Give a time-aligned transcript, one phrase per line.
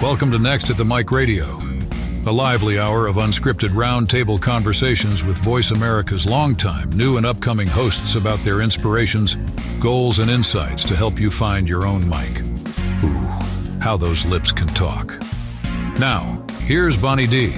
[0.00, 1.58] Welcome to Next at the Mic Radio,
[2.24, 8.38] a lively hour of unscripted roundtable conversations with VoiceAmerica's longtime, new, and upcoming hosts about
[8.44, 9.34] their inspirations,
[9.80, 12.42] goals, and insights to help you find your own mic.
[13.02, 15.20] Ooh, how those lips can talk.
[15.98, 17.54] Now, here's Bonnie D.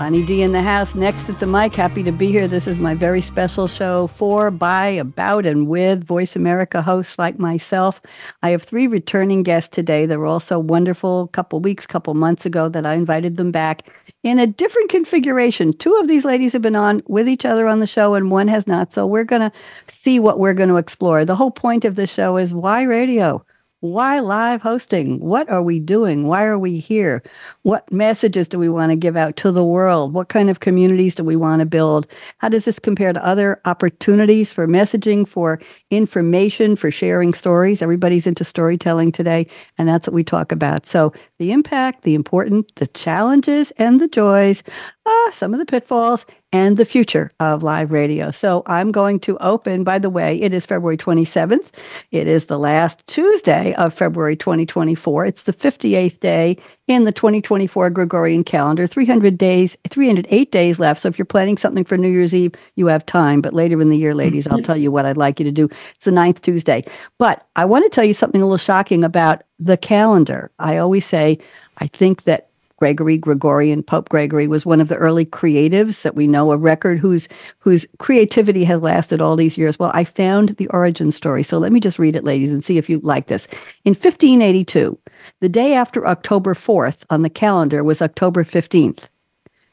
[0.00, 1.74] Bonnie D in the house, next at the mic.
[1.74, 2.48] Happy to be here.
[2.48, 8.00] This is my very special show for, by, about, and with VoiceAmerica hosts like myself.
[8.42, 10.06] I have three returning guests today.
[10.06, 13.90] They were also wonderful a couple weeks, couple months ago that I invited them back
[14.22, 15.74] in a different configuration.
[15.74, 18.48] Two of these ladies have been on with each other on the show, and one
[18.48, 18.94] has not.
[18.94, 19.52] So we're going to
[19.86, 21.26] see what we're going to explore.
[21.26, 23.44] The whole point of the show is why radio?
[23.82, 25.20] Why live hosting?
[25.20, 26.26] What are we doing?
[26.26, 27.22] Why are we here?
[27.62, 30.12] What messages do we want to give out to the world?
[30.12, 32.06] What kind of communities do we want to build?
[32.36, 35.58] How does this compare to other opportunities for messaging, for
[35.90, 37.80] information, for sharing stories?
[37.80, 39.46] Everybody's into storytelling today,
[39.78, 40.86] and that's what we talk about.
[40.86, 44.62] So, the impact, the important, the challenges, and the joys,
[45.10, 48.30] uh, some of the pitfalls, and the future of live radio.
[48.30, 51.72] So I'm going to open, by the way, it is February 27th.
[52.10, 55.26] It is the last Tuesday of February 2024.
[55.26, 56.56] It's the 58th day
[56.88, 58.88] in the 2024 Gregorian calendar.
[58.88, 61.00] 300 days, 308 days left.
[61.00, 63.40] So if you're planning something for New Year's Eve, you have time.
[63.40, 65.68] But later in the year, ladies, I'll tell you what I'd like you to do.
[65.94, 66.82] It's the ninth Tuesday.
[67.18, 70.50] But I want to tell you something a little shocking about the calendar.
[70.58, 71.38] I always say,
[71.78, 72.49] I think that
[72.80, 76.98] Gregory Gregorian Pope Gregory was one of the early creatives that we know a record
[76.98, 77.28] whose
[77.58, 79.78] whose creativity has lasted all these years.
[79.78, 81.42] Well, I found the origin story.
[81.42, 83.46] So let me just read it ladies and see if you like this.
[83.84, 84.98] In 1582,
[85.40, 89.08] the day after October 4th on the calendar was October 15th.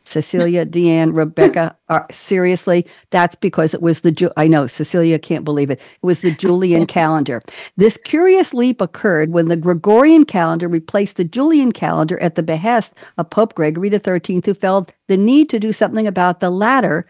[0.08, 1.76] Cecilia, Deanne, Rebecca.
[1.90, 4.12] Are, seriously, that's because it was the.
[4.12, 5.80] Ju- I know Cecilia can't believe it.
[5.80, 7.42] It was the Julian calendar.
[7.78, 12.94] This curious leap occurred when the Gregorian calendar replaced the Julian calendar at the behest
[13.18, 17.06] of Pope Gregory XIII, who felt the need to do something about the latter,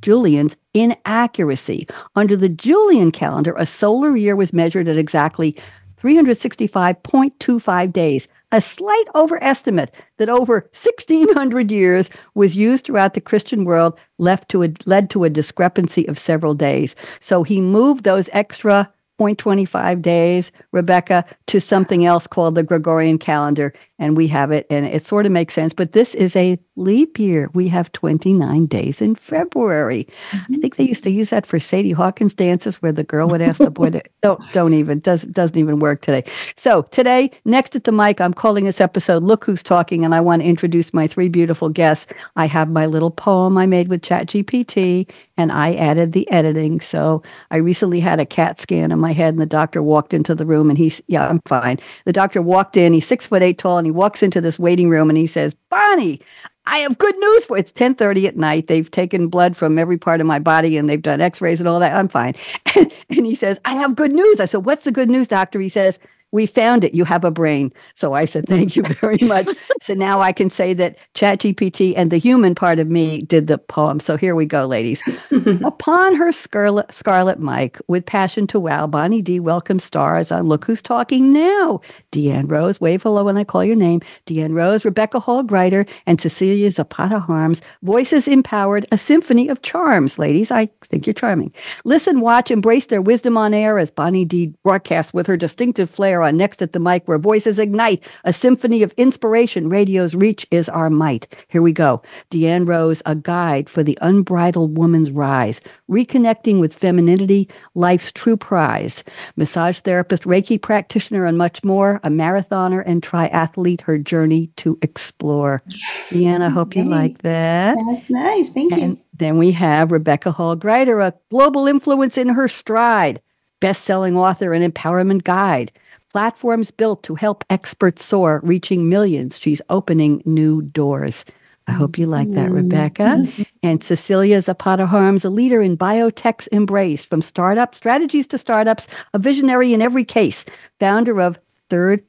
[0.00, 1.86] Julian's inaccuracy.
[2.16, 5.56] Under the Julian calendar, a solar year was measured at exactly
[6.02, 13.96] 365.25 days, a slight overestimate that over 1600 years was used throughout the Christian world
[14.18, 16.96] left to a, led to a discrepancy of several days.
[17.20, 23.72] So he moved those extra 0.25 days, Rebecca, to something else called the Gregorian calendar,
[24.02, 25.72] and we have it, and it sort of makes sense.
[25.72, 27.48] But this is a leap year.
[27.54, 30.08] We have 29 days in February.
[30.30, 30.54] Mm-hmm.
[30.54, 33.40] I think they used to use that for Sadie Hawkins dances, where the girl would
[33.40, 36.28] ask the boy to don't don't even does doesn't even work today.
[36.56, 40.20] So today, next at the mic, I'm calling this episode "Look Who's Talking," and I
[40.20, 42.12] want to introduce my three beautiful guests.
[42.34, 46.80] I have my little poem I made with ChatGPT, and I added the editing.
[46.80, 50.34] So I recently had a CAT scan in my head, and the doctor walked into
[50.34, 51.78] the room, and he's yeah, I'm fine.
[52.04, 52.92] The doctor walked in.
[52.92, 55.54] He's six foot eight tall, and he walks into this waiting room and he says,
[55.68, 56.20] Bonnie,
[56.66, 57.60] I have good news for you.
[57.60, 58.66] It's 1030 at night.
[58.68, 61.80] They've taken blood from every part of my body and they've done x-rays and all
[61.80, 61.94] that.
[61.94, 62.34] I'm fine.
[62.74, 64.40] And, and he says, I have good news.
[64.40, 65.60] I said, what's the good news, doctor?
[65.60, 65.98] He says,
[66.32, 66.94] we found it.
[66.94, 67.72] You have a brain.
[67.94, 69.48] So I said, thank you very much.
[69.82, 73.58] so now I can say that ChatGPT and the human part of me did the
[73.58, 74.00] poem.
[74.00, 75.02] So here we go, ladies.
[75.64, 80.64] Upon her scarlet, scarlet mic, with passion to wow, Bonnie D welcomes stars on Look
[80.64, 81.80] Who's Talking Now.
[82.10, 84.00] Deanne Rose, wave hello when I call your name.
[84.26, 87.60] Deanne Rose, Rebecca Hall Gruyter, and Cecilia Zapata Harms.
[87.82, 90.18] Voices empowered, a symphony of charms.
[90.18, 91.52] Ladies, I think you're charming.
[91.84, 96.21] Listen, watch, embrace their wisdom on air as Bonnie D broadcasts with her distinctive flair
[96.22, 99.68] on Next at the Mic, where voices ignite a symphony of inspiration.
[99.68, 101.26] Radio's reach is our might.
[101.48, 102.02] Here we go.
[102.30, 109.04] Deanne Rose, a guide for the unbridled woman's rise, reconnecting with femininity, life's true prize.
[109.36, 112.00] Massage therapist, Reiki practitioner, and much more.
[112.04, 115.62] A marathoner and triathlete, her journey to explore.
[116.10, 117.76] Deanne, I hope you like that.
[117.76, 118.48] That's nice.
[118.50, 119.00] Thank and you.
[119.14, 123.20] Then we have Rebecca Hall Gruyter, a global influence in her stride,
[123.60, 125.70] best selling author and empowerment guide.
[126.12, 129.38] Platforms built to help experts soar, reaching millions.
[129.40, 131.24] She's opening new doors.
[131.66, 132.54] I hope you like that, mm-hmm.
[132.54, 133.26] Rebecca.
[133.62, 139.18] And Cecilia Zapata Harms, a leader in biotech's embrace, from startup strategies to startups, a
[139.18, 140.44] visionary in every case,
[140.78, 141.38] founder of
[141.70, 142.02] Third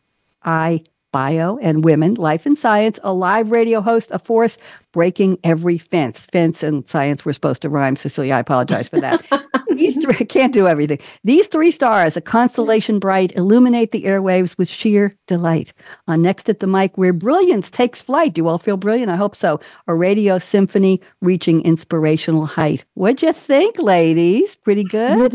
[0.44, 0.83] Eye
[1.13, 4.57] Bio and Women, Life and Science, a live radio host, a force
[4.93, 6.25] breaking every fence.
[6.31, 8.35] Fence and science were supposed to rhyme, Cecilia.
[8.35, 9.25] I apologize for that.
[9.75, 10.99] These three can't do everything.
[11.23, 15.73] These three stars, a constellation bright, illuminate the airwaves with sheer delight.
[16.07, 18.33] On Next at the Mic, where brilliance takes flight.
[18.33, 19.11] Do you all feel brilliant?
[19.11, 19.59] I hope so.
[19.87, 22.85] A radio symphony reaching inspirational height.
[22.93, 24.55] What'd you think, ladies?
[24.55, 25.33] Pretty good?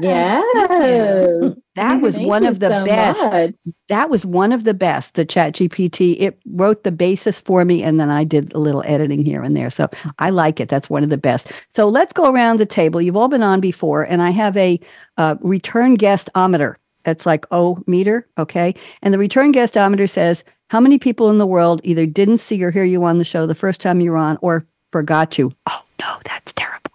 [0.00, 1.58] Yes.
[1.74, 3.20] That was Thank one of the so best.
[3.20, 3.74] much.
[3.88, 5.14] That was one of the best.
[5.14, 6.16] The Chat GPT.
[6.20, 9.56] It wrote the basis for me, and then I did a little editing here and
[9.56, 9.70] there.
[9.70, 9.88] So
[10.18, 10.68] I like it.
[10.68, 11.50] That's one of the best.
[11.70, 13.02] So let's go around the table.
[13.02, 14.78] You've all been on before, and I have a
[15.16, 16.76] uh, return guestometer.
[17.04, 18.74] That's like O meter, okay?
[19.02, 22.70] And the return guestometer says how many people in the world either didn't see or
[22.70, 25.52] hear you on the show the first time you were on, or forgot you.
[25.66, 26.90] Oh no, that's terrible.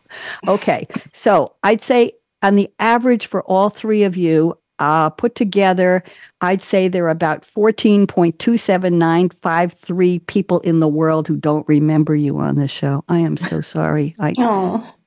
[0.47, 6.01] Okay, so I'd say on the average for all three of you, uh, put together,
[6.41, 12.55] I'd say there are about 14.27953 people in the world who don't remember you on
[12.55, 13.03] this show.
[13.09, 14.15] I am so sorry.
[14.19, 14.31] I,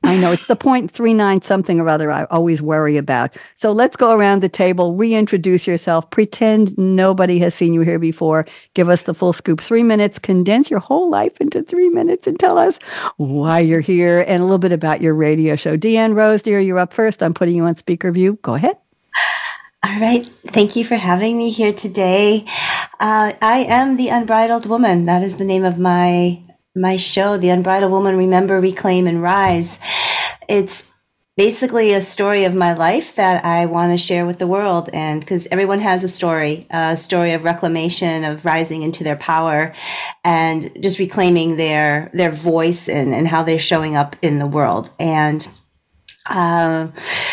[0.05, 3.35] I know it's the 0.39 something or other I always worry about.
[3.55, 8.45] So let's go around the table, reintroduce yourself, pretend nobody has seen you here before.
[8.75, 9.59] Give us the full scoop.
[9.61, 12.79] Three minutes, condense your whole life into three minutes and tell us
[13.17, 15.79] why you're here and a little bit about your radio show.
[15.79, 17.23] Deanne Rose, dear, you're up first.
[17.23, 18.39] I'm putting you on speaker view.
[18.43, 18.77] Go ahead.
[19.85, 20.25] all right.
[20.47, 22.45] Thank you for having me here today.
[23.01, 25.07] Uh, I am the Unbridled Woman.
[25.07, 26.43] That is the name of my
[26.75, 28.17] my show, The Unbridled Woman.
[28.17, 29.79] Remember, reclaim, and rise.
[30.49, 30.91] It's
[31.37, 35.21] basically a story of my life that I want to share with the world, and
[35.21, 39.75] because everyone has a story, a story of reclamation, of rising into their power,
[40.25, 44.91] and just reclaiming their their voice and and how they're showing up in the world.
[45.01, 45.47] And
[46.27, 46.93] um,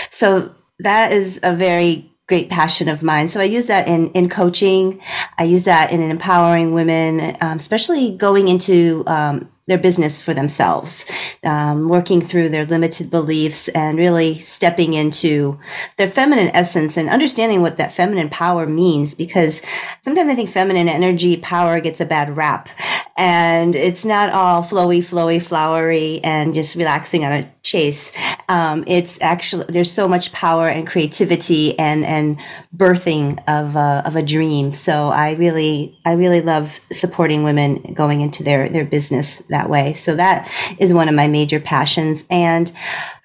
[0.10, 3.28] so that is a very great passion of mine.
[3.28, 5.02] So I use that in, in coaching.
[5.40, 11.10] I use that in empowering women, um, especially going into um, their business for themselves,
[11.44, 15.60] um, working through their limited beliefs and really stepping into
[15.98, 19.16] their feminine essence and understanding what that feminine power means.
[19.16, 19.62] Because
[20.02, 22.70] sometimes I think feminine energy power gets a bad rap
[23.20, 28.14] and it's not all flowy, flowy, flowery and just relaxing on a chase.
[28.48, 32.40] Um, it's actually, there's so much power and creativity and, and
[32.76, 34.74] birthing of a, of a dream.
[34.74, 39.96] So I really, I really love supporting women going into their, their business that way.
[39.96, 40.50] So that
[40.80, 42.24] is one of my major passions.
[42.30, 42.72] And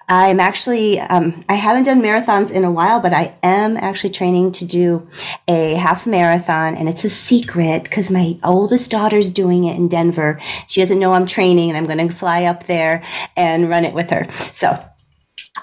[0.07, 4.51] I'm actually, um, I haven't done marathons in a while, but I am actually training
[4.53, 5.07] to do
[5.47, 10.39] a half marathon and it's a secret because my oldest daughter's doing it in Denver.
[10.67, 13.03] She doesn't know I'm training and I'm going to fly up there
[13.35, 14.27] and run it with her.
[14.53, 14.79] So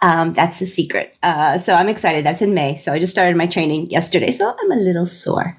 [0.01, 1.17] um, that's the secret.
[1.23, 2.27] Uh, so I'm excited.
[2.27, 2.77] That's in May.
[2.77, 4.33] So I just started my training yesterday.
[4.33, 5.57] So I'm a little sore.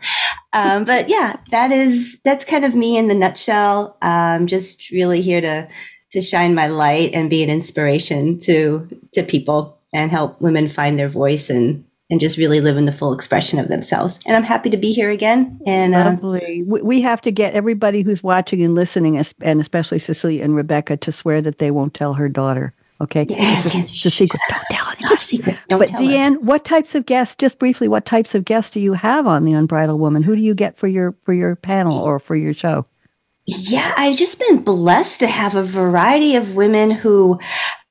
[0.52, 3.98] Um, but yeah, that is, that's kind of me in the nutshell.
[4.02, 5.70] Um, just really here to,
[6.14, 10.98] to shine my light and be an inspiration to, to people and help women find
[10.98, 14.20] their voice and, and just really live in the full expression of themselves.
[14.26, 15.60] And I'm happy to be here again.
[15.66, 16.64] And uh, Lovely.
[16.66, 20.98] We, we have to get everybody who's watching and listening, and especially Cecilia and Rebecca,
[20.98, 22.74] to swear that they won't tell her daughter.
[23.02, 24.42] Okay, Yes, it's, a, it's a secret.
[24.50, 25.10] Don't tell anyone.
[25.10, 25.58] not a secret.
[25.68, 26.08] Don't But tell her.
[26.08, 27.36] Deanne, what types of guests?
[27.36, 30.24] Just briefly, what types of guests do you have on the Unbridled Woman?
[30.24, 32.86] Who do you get for your for your panel or for your show?
[33.46, 37.40] Yeah, I've just been blessed to have a variety of women who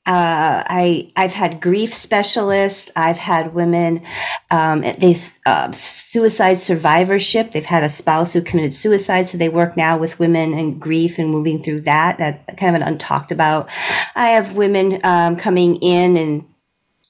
[0.05, 2.91] uh, I I've had grief specialists.
[2.97, 4.03] I've had women.
[4.51, 7.53] Um, they've uh, suicide survivorship.
[7.53, 11.19] They've had a spouse who committed suicide, so they work now with women and grief
[11.19, 12.19] and moving through that.
[12.19, 13.69] That kind of an untalked about.
[14.17, 16.47] I have women um, coming in and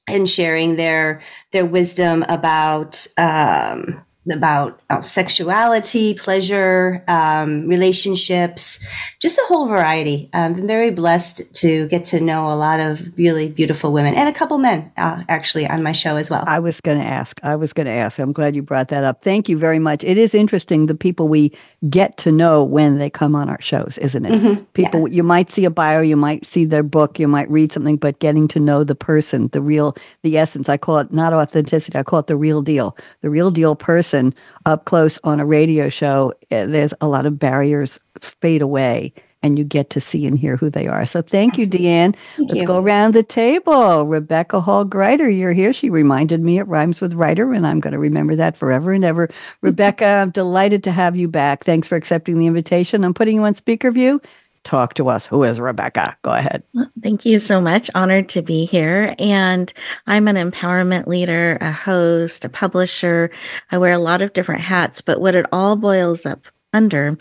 [0.07, 8.79] and sharing their their wisdom about um, about uh, sexuality, pleasure, um, relationships,
[9.19, 10.29] just a whole variety.
[10.33, 14.29] I've been very blessed to get to know a lot of really beautiful women and
[14.29, 16.43] a couple men uh, actually on my show as well.
[16.47, 17.39] I was going to ask.
[17.43, 18.19] I was going to ask.
[18.19, 19.23] I'm glad you brought that up.
[19.23, 20.03] Thank you very much.
[20.03, 21.51] It is interesting the people we
[21.89, 24.31] get to know when they come on our shows, isn't it?
[24.41, 27.71] Mhm, People you might see a bio, you might see their book, you might read
[27.71, 30.69] something, but getting to know the person, the real, the essence.
[30.69, 31.97] I call it not authenticity.
[31.97, 32.95] I call it the real deal.
[33.21, 34.33] The real deal person
[34.65, 36.33] up close on a radio show.
[36.51, 39.13] eh, There's a lot of barriers fade away.
[39.43, 41.05] And you get to see and hear who they are.
[41.05, 42.15] So thank you, Deanne.
[42.37, 42.67] Thank Let's you.
[42.67, 44.05] go around the table.
[44.05, 45.73] Rebecca Hall Gruyter, you're here.
[45.73, 49.03] She reminded me it rhymes with writer, and I'm going to remember that forever and
[49.03, 49.29] ever.
[49.61, 51.65] Rebecca, I'm delighted to have you back.
[51.65, 53.03] Thanks for accepting the invitation.
[53.03, 54.21] I'm putting you on speaker view.
[54.63, 55.25] Talk to us.
[55.25, 56.15] Who is Rebecca?
[56.21, 56.63] Go ahead.
[57.01, 57.91] Thank you so much.
[57.95, 59.13] Honored to be here.
[59.19, 59.71] And
[60.07, 63.29] I'm an empowerment leader, a host, a publisher.
[63.71, 67.17] I wear a lot of different hats, but what it all boils up under,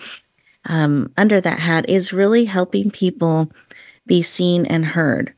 [0.64, 3.50] um, under that hat is really helping people
[4.07, 5.33] be seen and heard.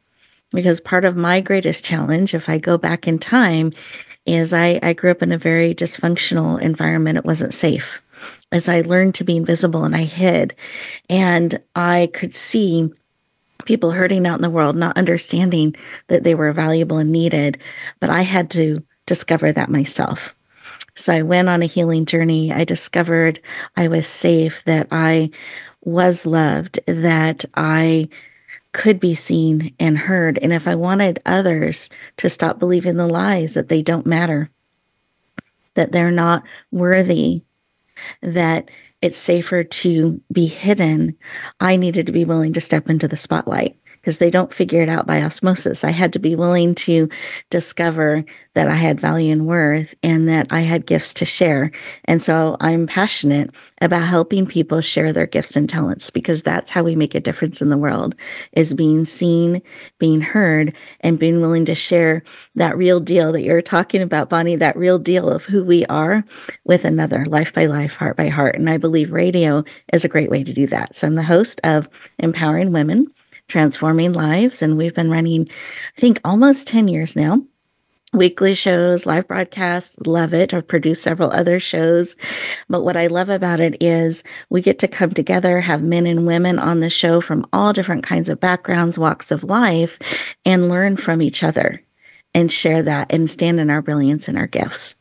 [0.53, 3.73] Because part of my greatest challenge, if I go back in time,
[4.27, 7.19] is I, I grew up in a very dysfunctional environment.
[7.19, 8.01] It wasn't safe.
[8.53, 10.55] As I learned to be invisible and I hid,
[11.11, 12.91] and I could see
[13.65, 15.75] people hurting out in the world, not understanding
[16.09, 17.59] that they were valuable and needed.
[18.01, 20.35] But I had to discover that myself.
[20.95, 22.53] So I went on a healing journey.
[22.53, 23.41] I discovered
[23.77, 25.31] I was safe, that I
[25.83, 28.09] was loved, that I
[28.73, 30.39] could be seen and heard.
[30.39, 34.51] And if I wanted others to stop believing the lies that they don't matter,
[35.75, 37.43] that they're not worthy,
[38.21, 38.71] that
[39.03, 41.17] it's safer to be hidden,
[41.61, 44.91] I needed to be willing to step into the spotlight because they don't figure it
[44.91, 45.83] out by osmosis.
[45.83, 47.09] I had to be willing to
[47.49, 51.71] discover that I had value and worth and that I had gifts to share.
[52.05, 56.83] And so I'm passionate about helping people share their gifts and talents because that's how
[56.83, 58.15] we make a difference in the world
[58.53, 59.63] is being seen,
[59.99, 62.23] being heard and being willing to share
[62.57, 66.23] that real deal that you're talking about Bonnie, that real deal of who we are
[66.65, 68.55] with another life by life, heart by heart.
[68.55, 70.95] And I believe radio is a great way to do that.
[70.95, 73.14] So I'm the host of Empowering Women
[73.49, 74.63] transforming lives.
[74.63, 75.49] And we've been running,
[75.97, 77.43] I think, almost 10 years now.
[78.13, 80.55] Weekly shows, live broadcasts, love it.
[80.55, 82.15] I've produced several other shows.
[82.69, 86.25] But what I love about it is we get to come together, have men and
[86.25, 89.99] women on the show from all different kinds of backgrounds, walks of life,
[90.45, 91.83] and learn from each other
[92.35, 94.97] and share that and stand in our brilliance and our gifts.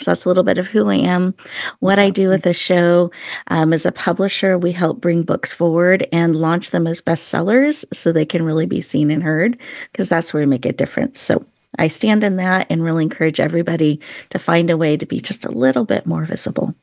[0.00, 1.34] So that's a little bit of who I am,
[1.80, 3.10] what I do with the show.
[3.48, 8.10] Um, as a publisher, we help bring books forward and launch them as bestsellers so
[8.10, 9.58] they can really be seen and heard
[9.92, 11.20] because that's where we make a difference.
[11.20, 11.44] So
[11.78, 15.44] I stand in that and really encourage everybody to find a way to be just
[15.44, 16.74] a little bit more visible.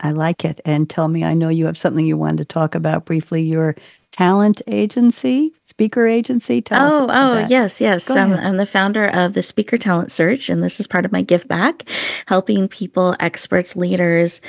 [0.00, 0.60] I like it.
[0.64, 3.74] And tell me, I know you have something you wanted to talk about briefly your
[4.18, 6.60] talent agency, speaker agency.
[6.60, 8.10] Tell oh, oh, yes, yes.
[8.10, 11.22] I'm, I'm, the founder of the Speaker Talent Search, and this is part of my
[11.22, 11.88] give back,
[12.26, 14.40] helping people, experts, leaders,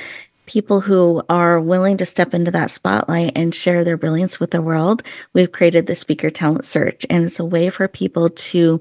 [0.50, 4.60] people who are willing to step into that spotlight and share their brilliance with the
[4.60, 5.00] world,
[5.32, 7.06] we've created the speaker talent search.
[7.08, 8.80] And it's a way for people to,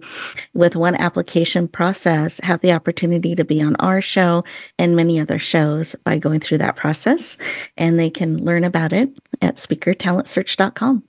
[0.55, 4.43] with one application process, have the opportunity to be on our show
[4.79, 7.37] and many other shows by going through that process.
[7.77, 11.03] And they can learn about it at speakertalentsearch.com.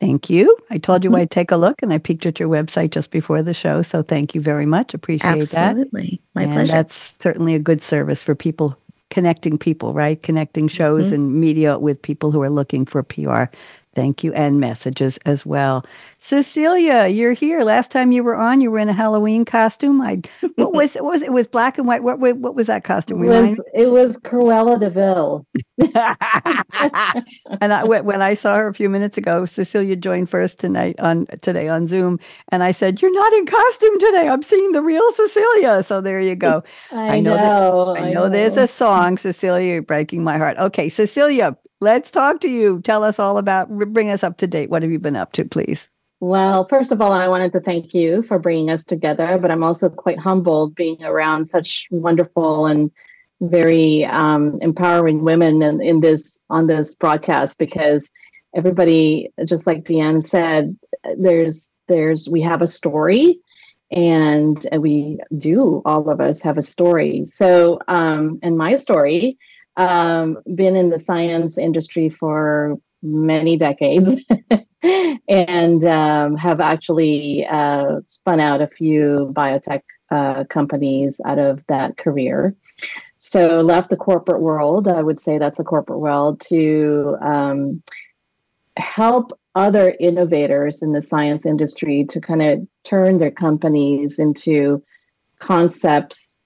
[0.00, 0.56] Thank you.
[0.68, 1.20] I told you mm-hmm.
[1.20, 3.82] I'd take a look and I peeked at your website just before the show.
[3.82, 4.94] So thank you very much.
[4.94, 5.54] Appreciate Absolutely.
[5.54, 5.70] that.
[5.70, 6.20] Absolutely.
[6.34, 6.72] My and pleasure.
[6.72, 8.76] That's certainly a good service for people
[9.12, 10.22] connecting people, right?
[10.22, 11.14] Connecting shows mm-hmm.
[11.14, 13.44] and media with people who are looking for PR.
[13.94, 14.32] Thank you.
[14.32, 15.84] And messages as well.
[16.18, 17.62] Cecilia, you're here.
[17.62, 20.00] Last time you were on, you were in a Halloween costume.
[20.00, 20.22] I
[20.54, 22.02] what was what was it was black and white.
[22.02, 23.22] What what was that costume?
[23.24, 25.46] It was it was Cruella de Vil.
[27.60, 31.26] And I when I saw her a few minutes ago, Cecilia joined first tonight on
[31.42, 32.18] today on Zoom,
[32.48, 34.28] and I said, "You're not in costume today.
[34.28, 36.62] I'm seeing the real Cecilia." So there you go.
[36.92, 37.36] I, I know.
[37.36, 40.56] know that, I, I know, know there's a song, Cecilia, you're breaking my heart.
[40.58, 42.80] Okay, Cecilia, let's talk to you.
[42.82, 43.68] Tell us all about.
[43.68, 44.70] Bring us up to date.
[44.70, 45.90] What have you been up to, please?
[46.20, 49.64] Well, first of all, I wanted to thank you for bringing us together, but I'm
[49.64, 52.92] also quite humbled being around such wonderful and
[53.40, 58.12] very um, empowering women in, in this on this broadcast because
[58.54, 60.78] everybody, just like Deanne said,
[61.18, 63.40] there's there's we have a story,
[63.90, 67.24] and we do all of us have a story.
[67.24, 69.36] So, um, and my story,
[69.76, 74.10] um, been in the science industry for many decades.
[75.28, 81.96] and um, have actually uh, spun out a few biotech uh, companies out of that
[81.96, 82.54] career.
[83.18, 84.88] So left the corporate world.
[84.88, 87.82] I would say that's the corporate world to um,
[88.76, 94.82] help other innovators in the science industry to kind of turn their companies into
[95.38, 96.36] concepts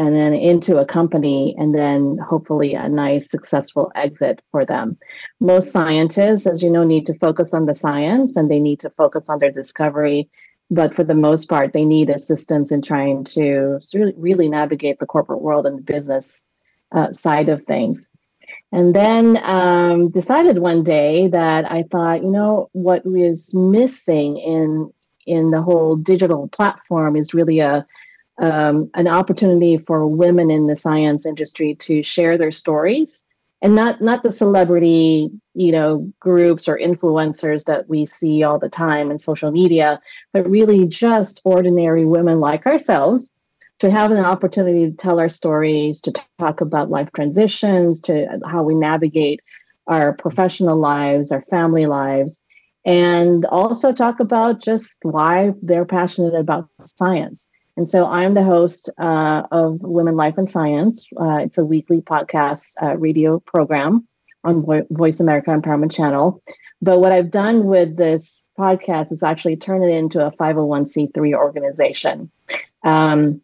[0.00, 4.96] and then into a company and then hopefully a nice successful exit for them.
[5.40, 8.88] Most scientists as you know need to focus on the science and they need to
[8.88, 10.26] focus on their discovery.
[10.70, 15.06] But for the most part they need assistance in trying to really, really navigate the
[15.06, 16.46] corporate world and the business
[16.92, 18.08] uh, side of things.
[18.72, 24.90] And then um, decided one day that i thought you know what is missing in
[25.26, 27.86] in the whole digital platform is really a
[28.40, 33.24] um, an opportunity for women in the science industry to share their stories.
[33.62, 38.68] And not not the celebrity you know groups or influencers that we see all the
[38.68, 40.00] time in social media
[40.32, 43.34] but really just ordinary women like ourselves
[43.80, 48.62] to have an opportunity to tell our stories to talk about life transitions to how
[48.62, 49.40] we navigate
[49.86, 52.42] our professional lives our family lives
[52.86, 57.48] and also talk about just why they're passionate about science
[57.80, 61.08] and so I'm the host uh, of Women, Life, and Science.
[61.18, 64.06] Uh, it's a weekly podcast uh, radio program
[64.44, 66.42] on Vo- VoiceAmerica Empowerment Channel.
[66.82, 72.30] But what I've done with this podcast is actually turn it into a 501c3 organization.
[72.84, 73.40] Um,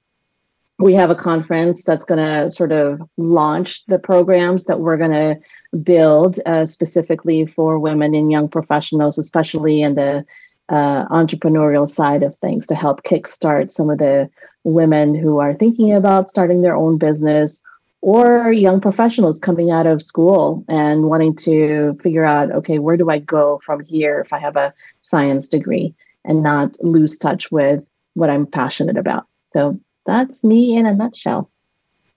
[0.79, 5.13] we have a conference that's going to sort of launch the programs that we're going
[5.13, 5.41] to
[5.79, 10.27] build uh, specifically for women and young professionals, especially in the
[10.69, 14.29] uh, entrepreneurial side of things, to help kickstart some of the
[14.65, 17.63] women who are thinking about starting their own business
[18.01, 23.11] or young professionals coming out of school and wanting to figure out okay, where do
[23.11, 25.95] I go from here if I have a science degree
[26.25, 29.27] and not lose touch with what I'm passionate about.
[29.51, 31.51] So that's me in a nutshell.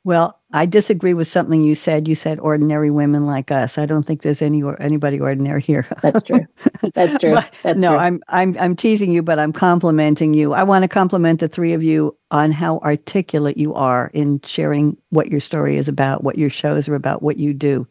[0.06, 2.08] Well, I disagree with something you said.
[2.08, 3.78] You said ordinary women like us.
[3.78, 5.86] I don't think there's any or anybody ordinary here.
[6.02, 6.46] That's true.
[6.94, 7.36] That's true.
[7.64, 7.98] That's no, true.
[7.98, 10.54] I'm I'm I'm teasing you, but I'm complimenting you.
[10.54, 14.98] I want to compliment the three of you on how articulate you are in sharing
[15.10, 17.86] what your story is about, what your shows are about, what you do.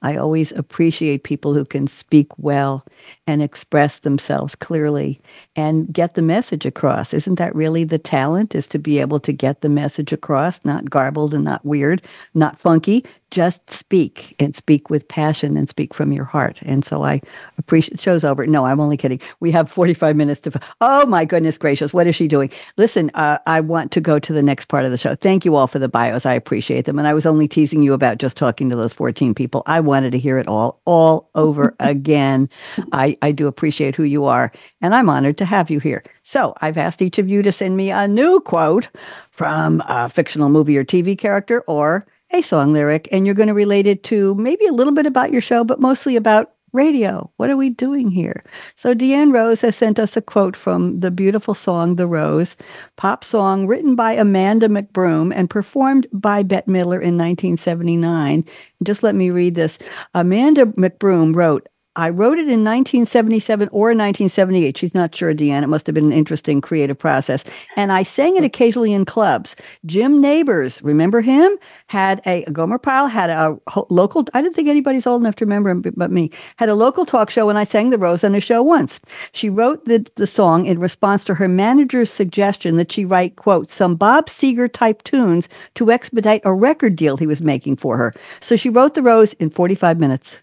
[0.00, 2.84] I always appreciate people who can speak well
[3.26, 5.20] and express themselves clearly
[5.56, 7.12] and get the message across.
[7.12, 10.88] Isn't that really the talent is to be able to get the message across, not
[10.88, 12.02] garbled and not weird,
[12.34, 16.60] not funky, just speak and speak with passion and speak from your heart.
[16.62, 17.20] And so I
[17.58, 18.46] appreciate show's over.
[18.46, 19.20] No, I'm only kidding.
[19.40, 20.60] We have 45 minutes to.
[20.80, 22.50] Oh my goodness gracious, what is she doing?
[22.76, 25.14] Listen, uh, I want to go to the next part of the show.
[25.14, 26.26] Thank you all for the bios.
[26.26, 26.98] I appreciate them.
[26.98, 29.62] And I was only teasing you about just talking to those 14 people.
[29.66, 32.48] I wanted to hear it all, all over again.
[32.92, 36.02] I, I do appreciate who you are, and I'm honored to have you here.
[36.22, 38.88] So I've asked each of you to send me a new quote
[39.30, 43.54] from a fictional movie or TV character or a song lyric, and you're going to
[43.54, 47.30] relate it to maybe a little bit about your show, but mostly about radio.
[47.36, 48.44] What are we doing here?
[48.74, 52.56] So Deanne Rose has sent us a quote from the beautiful song The Rose,
[52.96, 58.44] pop song written by Amanda McBroom and performed by Bette Midler in 1979.
[58.82, 59.78] Just let me read this.
[60.14, 64.78] Amanda McBroom wrote, I wrote it in 1977 or 1978.
[64.78, 65.64] She's not sure, Deanne.
[65.64, 67.42] It must have been an interesting creative process.
[67.74, 69.56] And I sang it occasionally in clubs.
[69.84, 71.58] Jim Nabors, remember him?
[71.88, 73.58] Had a, Gomer Pyle had a
[73.90, 77.04] local, I don't think anybody's old enough to remember him but me, had a local
[77.04, 79.00] talk show and I sang The Rose on a show once.
[79.32, 83.70] She wrote the, the song in response to her manager's suggestion that she write, quote,
[83.70, 88.12] some Bob Seger type tunes to expedite a record deal he was making for her.
[88.40, 90.38] So she wrote The Rose in 45 minutes.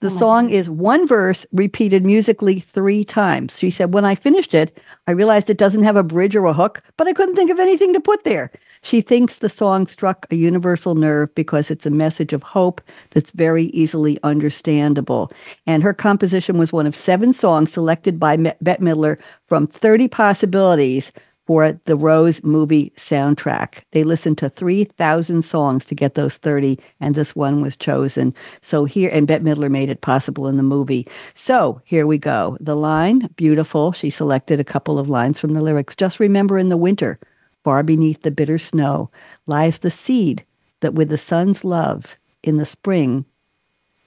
[0.00, 0.66] The oh song goodness.
[0.66, 3.58] is one verse repeated musically three times.
[3.58, 6.52] She said, When I finished it, I realized it doesn't have a bridge or a
[6.52, 8.52] hook, but I couldn't think of anything to put there.
[8.82, 12.80] She thinks the song struck a universal nerve because it's a message of hope
[13.10, 15.32] that's very easily understandable.
[15.66, 21.10] And her composition was one of seven songs selected by Bette Midler from 30 possibilities
[21.48, 23.80] for the Rose movie soundtrack.
[23.92, 28.34] They listened to 3,000 songs to get those 30, and this one was chosen.
[28.60, 31.08] So here, and Bette Midler made it possible in the movie.
[31.32, 32.58] So here we go.
[32.60, 33.92] The line, beautiful.
[33.92, 35.96] She selected a couple of lines from the lyrics.
[35.96, 37.18] Just remember in the winter,
[37.64, 39.10] far beneath the bitter snow,
[39.46, 40.44] lies the seed
[40.80, 43.24] that with the sun's love in the spring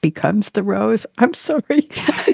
[0.02, 1.06] becomes the rose.
[1.18, 1.90] I'm sorry.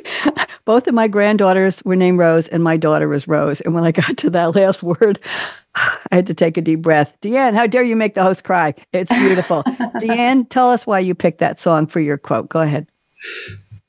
[0.65, 3.61] Both of my granddaughters were named Rose, and my daughter was Rose.
[3.61, 5.19] And when I got to that last word,
[5.75, 7.15] I had to take a deep breath.
[7.21, 8.73] Deanne, how dare you make the host cry?
[8.91, 9.63] It's beautiful.
[9.63, 12.49] Deanne, tell us why you picked that song for your quote.
[12.49, 12.87] Go ahead.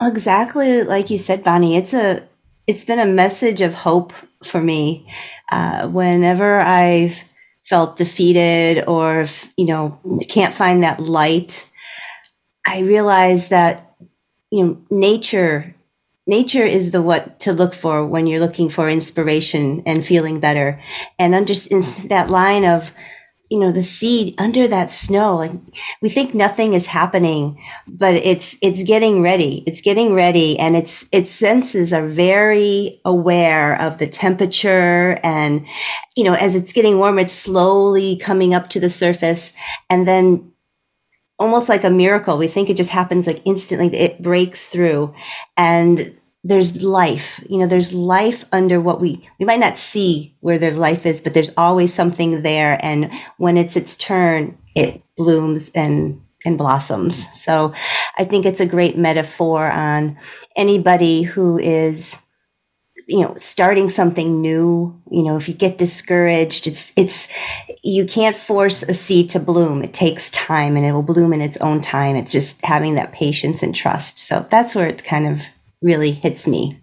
[0.01, 1.75] Exactly like you said, Bonnie.
[1.75, 2.23] It's a
[2.67, 4.13] it's been a message of hope
[4.43, 5.07] for me.
[5.51, 7.19] Uh, whenever I've
[7.63, 9.25] felt defeated or
[9.57, 11.68] you know can't find that light
[12.69, 13.95] I realized that
[14.51, 15.75] you know nature
[16.27, 20.79] nature is the what to look for when you're looking for inspiration and feeling better.
[21.17, 22.93] And under that line of
[23.49, 25.51] you know the seed under that snow like
[26.03, 29.63] we think nothing is happening but it's it's getting ready.
[29.65, 35.65] It's getting ready and its its senses are very aware of the temperature and
[36.15, 39.53] you know as it's getting warmer it's slowly coming up to the surface.
[39.89, 40.51] And then
[41.39, 42.37] almost like a miracle.
[42.37, 43.87] We think it just happens like instantly.
[43.95, 45.13] It breaks through
[45.57, 50.57] and there's life, you know, there's life under what we, we might not see where
[50.57, 52.79] their life is, but there's always something there.
[52.81, 57.27] And when it's its turn, it blooms and, and blossoms.
[57.37, 57.73] So
[58.17, 60.17] I think it's a great metaphor on
[60.55, 62.21] anybody who is
[63.09, 67.27] you know starting something new you know if you get discouraged it's it's
[67.83, 69.83] you can't force a seed to bloom.
[69.83, 72.15] It takes time and it will bloom in its own time.
[72.15, 74.19] It's just having that patience and trust.
[74.19, 75.41] So that's where it kind of
[75.81, 76.79] really hits me.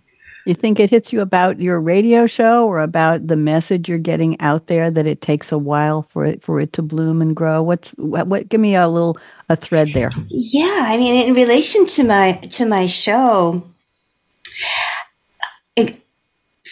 [0.46, 4.40] You think it hits you about your radio show or about the message you're getting
[4.40, 7.64] out there that it takes a while for it for it to bloom and grow?
[7.64, 10.12] What's what, what give me a little a thread there.
[10.28, 13.64] Yeah i mean in relation to my to my show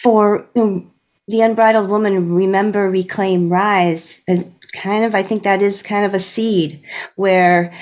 [0.05, 0.91] for um,
[1.27, 6.13] the unbridled woman remember reclaim rise uh, kind of, I think that is kind of
[6.13, 6.83] a seed
[7.15, 7.73] where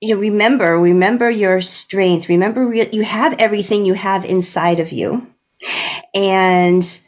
[0.00, 2.28] you know, remember, remember your strength.
[2.28, 5.26] Remember, re- you have everything you have inside of you.
[6.14, 7.00] And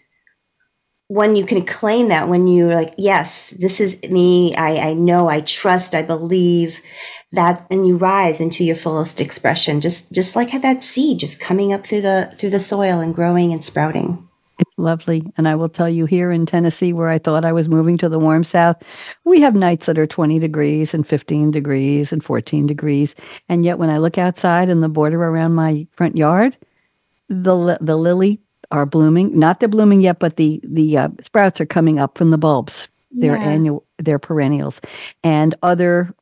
[1.07, 5.29] when you can claim that, when you're like, yes, this is me, I, I know,
[5.29, 6.81] I trust, I believe
[7.33, 11.73] that, and you rise into your fullest expression, just, just like that seed just coming
[11.73, 14.29] up through the, through the soil and growing and sprouting.
[14.63, 15.25] It's lovely.
[15.37, 18.09] And I will tell you here in Tennessee, where I thought I was moving to
[18.09, 18.81] the warm south,
[19.25, 23.17] we have nights that are 20 degrees and 15 degrees and 14 degrees.
[23.49, 26.57] And yet, when I look outside in the border around my front yard,
[27.29, 29.37] the, the lily are blooming.
[29.37, 32.87] Not they're blooming yet, but the, the uh, sprouts are coming up from the bulbs.
[33.11, 33.43] They're yeah.
[33.43, 34.81] annual, they're perennials.
[35.25, 36.15] And other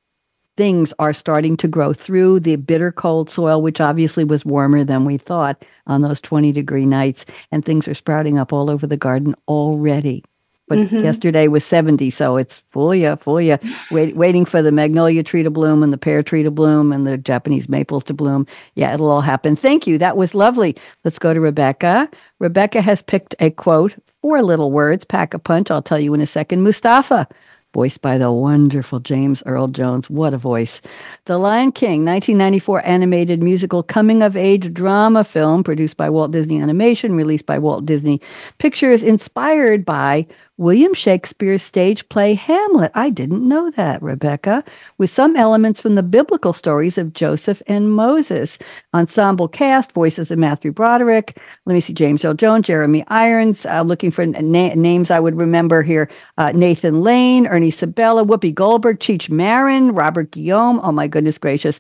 [0.57, 5.05] things are starting to grow through the bitter cold soil, which obviously was warmer than
[5.05, 7.25] we thought on those 20 degree nights.
[7.51, 10.25] And things are sprouting up all over the garden already.
[10.71, 10.99] But mm-hmm.
[10.99, 13.57] yesterday was 70, so it's full ya, full ya,
[13.91, 17.05] wait, waiting for the magnolia tree to bloom and the pear tree to bloom and
[17.05, 18.47] the Japanese maples to bloom.
[18.77, 19.57] Yeah, it'll all happen.
[19.57, 19.99] Thank you.
[19.99, 20.77] That was lovely.
[21.05, 22.09] Let's go to Rebecca.
[22.39, 25.73] Rebecca has picked a quote, four little words, pack a punch.
[25.73, 26.63] I'll tell you in a second.
[26.63, 27.27] Mustafa
[27.73, 30.11] voiced by the wonderful James Earl Jones.
[30.11, 30.81] What a voice.
[31.27, 36.61] The Lion King, 1994 animated musical coming of age drama film produced by Walt Disney
[36.61, 38.21] Animation, released by Walt Disney
[38.59, 40.27] Pictures, inspired by
[40.61, 42.93] William Shakespeare's stage play Hamlet.
[42.95, 44.63] I didn't know that, Rebecca,
[44.99, 48.59] with some elements from the biblical stories of Joseph and Moses.
[48.93, 51.39] Ensemble cast, voices of Matthew Broderick.
[51.65, 53.65] Let me see, James Earl Jones, Jeremy Irons.
[53.65, 56.11] I'm uh, looking for na- names I would remember here.
[56.37, 60.79] Uh, Nathan Lane, Ernie Sabella, Whoopi Goldberg, Cheech Marin, Robert Guillaume.
[60.83, 61.79] Oh my goodness gracious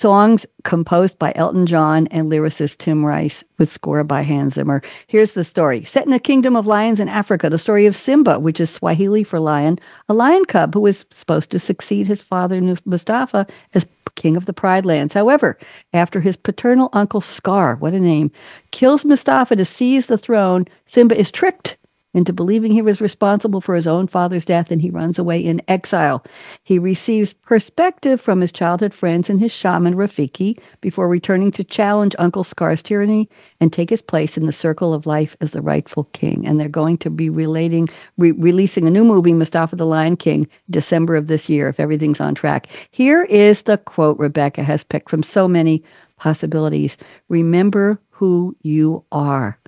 [0.00, 4.80] songs composed by Elton John and lyricist Tim Rice with score by Hans Zimmer.
[5.06, 5.84] Here's the story.
[5.84, 9.22] Set in a kingdom of lions in Africa, the story of Simba, which is Swahili
[9.22, 13.84] for lion, a lion cub who is supposed to succeed his father Mustafa as
[14.16, 15.14] king of the Pride Lands.
[15.14, 15.58] However,
[15.92, 18.30] after his paternal uncle Scar, what a name,
[18.70, 21.76] kills Mustafa to seize the throne, Simba is tricked
[22.12, 25.62] into believing he was responsible for his own father's death and he runs away in
[25.68, 26.24] exile.
[26.64, 32.16] He receives perspective from his childhood friends and his shaman Rafiki before returning to challenge
[32.18, 33.28] Uncle Scar's tyranny
[33.60, 36.46] and take his place in the circle of life as the rightful king.
[36.46, 40.48] And they're going to be relating, re- releasing a new movie, Mustafa the Lion King,
[40.68, 42.66] December of this year, if everything's on track.
[42.90, 45.84] Here is the quote Rebecca has picked from so many
[46.16, 46.96] possibilities.
[47.28, 49.59] Remember who you are.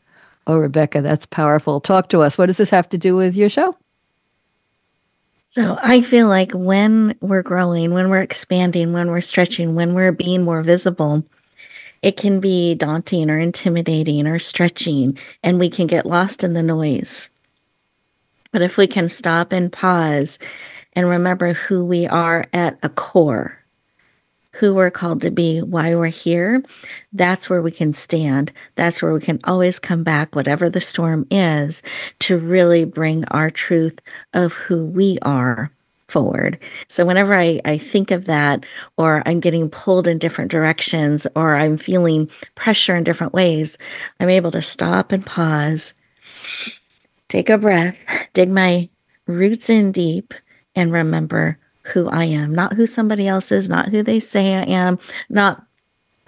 [0.47, 1.81] Oh, Rebecca, that's powerful.
[1.81, 2.37] Talk to us.
[2.37, 3.77] What does this have to do with your show?
[5.47, 10.13] So I feel like when we're growing, when we're expanding, when we're stretching, when we're
[10.13, 11.25] being more visible,
[12.01, 16.63] it can be daunting or intimidating or stretching, and we can get lost in the
[16.63, 17.31] noise.
[18.51, 20.39] But if we can stop and pause
[20.95, 23.62] and remember who we are at a core,
[24.55, 26.63] who we're called to be, why we're here,
[27.13, 28.53] that's where we can stand.
[28.75, 31.83] That's where we can always come back, whatever the storm is,
[32.21, 33.99] to really bring our truth
[34.35, 35.71] of who we are
[36.09, 36.59] forward.
[36.89, 38.67] So whenever I, I think of that,
[38.99, 43.79] or I'm getting pulled in different directions, or I'm feeling pressure in different ways,
[44.21, 45.95] I'm able to stop and pause,
[47.29, 48.91] take a breath, dig my
[49.27, 50.35] roots in deep,
[50.75, 54.63] and remember who I am, not who somebody else is, not who they say I
[54.63, 55.65] am, not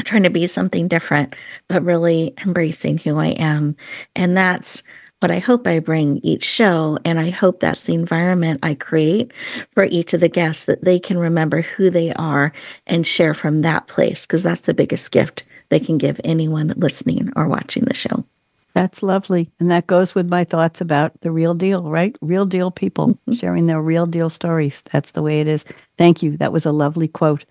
[0.04, 1.34] trying to be something different,
[1.68, 3.76] but really embracing who I am.
[4.14, 4.82] And that's
[5.20, 6.98] what I hope I bring each show.
[7.04, 9.32] And I hope that's the environment I create
[9.70, 12.52] for each of the guests that they can remember who they are
[12.86, 17.32] and share from that place, because that's the biggest gift they can give anyone listening
[17.36, 18.24] or watching the show.
[18.74, 19.50] That's lovely.
[19.60, 22.16] And that goes with my thoughts about the real deal, right?
[22.20, 23.34] Real deal people mm-hmm.
[23.34, 24.82] sharing their real deal stories.
[24.92, 25.64] That's the way it is.
[25.96, 26.36] Thank you.
[26.38, 27.44] That was a lovely quote.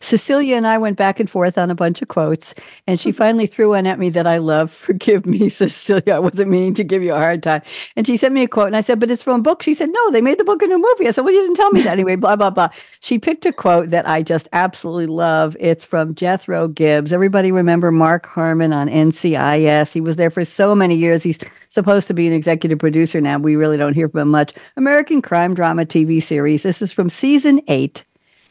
[0.00, 2.54] Cecilia and I went back and forth on a bunch of quotes,
[2.86, 3.18] and she mm-hmm.
[3.18, 4.70] finally threw one at me that I love.
[4.90, 6.14] Forgive me, Cecilia.
[6.14, 7.62] I wasn't meaning to give you a hard time.
[7.96, 9.62] And she sent me a quote, and I said, But it's from a book.
[9.62, 11.06] She said, No, they made the book into a movie.
[11.06, 12.70] I said, Well, you didn't tell me that anyway, blah, blah, blah.
[13.00, 15.56] She picked a quote that I just absolutely love.
[15.60, 17.12] It's from Jethro Gibbs.
[17.12, 19.92] Everybody remember Mark Harmon on NCIS?
[19.92, 21.22] He was there for so many years.
[21.22, 23.38] He's supposed to be an executive producer now.
[23.38, 24.54] We really don't hear from him much.
[24.76, 26.62] American crime drama TV series.
[26.62, 28.04] This is from season eight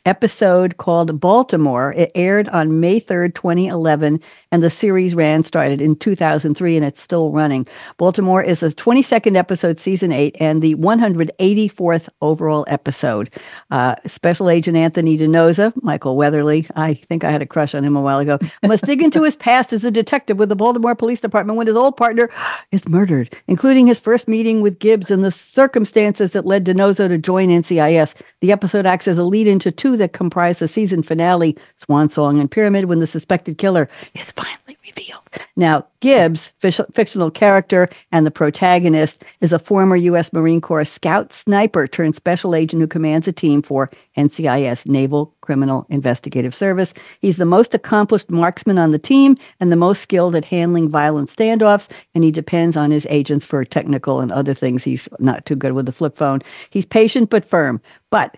[0.05, 1.93] episode called Baltimore.
[1.93, 4.19] It aired on May 3rd, 2011,
[4.51, 7.67] and the series ran, started in 2003, and it's still running.
[7.97, 13.29] Baltimore is the 22nd episode, season eight, and the 184th overall episode.
[13.71, 17.95] Uh, Special Agent Anthony DiNozzo, Michael Weatherly, I think I had a crush on him
[17.95, 21.21] a while ago, must dig into his past as a detective with the Baltimore Police
[21.21, 22.29] Department when his old partner
[22.71, 27.17] is murdered, including his first meeting with Gibbs and the circumstances that led DiNozzo to
[27.17, 28.15] join NCIS.
[28.41, 32.39] The episode acts as a lead into two that comprise the season finale, Swan Song
[32.39, 35.21] and Pyramid, when the suspected killer is finally revealed.
[35.55, 40.31] Now, Gibbs, fictional character and the protagonist, is a former U.S.
[40.33, 45.85] Marine Corps scout sniper turned special agent who commands a team for NCIS, Naval Criminal
[45.89, 46.93] Investigative Service.
[47.19, 51.29] He's the most accomplished marksman on the team and the most skilled at handling violent
[51.29, 54.83] standoffs, and he depends on his agents for technical and other things.
[54.83, 56.41] He's not too good with the flip phone.
[56.69, 57.81] He's patient but firm.
[58.09, 58.37] But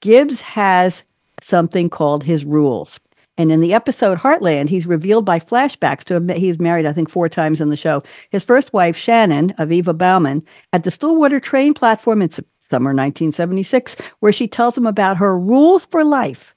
[0.00, 1.04] Gibbs has
[1.40, 3.00] something called his rules.
[3.36, 7.08] And in the episode Heartland, he's revealed by flashbacks to him he's married, I think,
[7.08, 8.02] four times in the show.
[8.30, 14.32] His first wife, Shannon, Aviva Bauman, at the Stillwater train platform in summer 1976, where
[14.32, 16.54] she tells him about her rules for life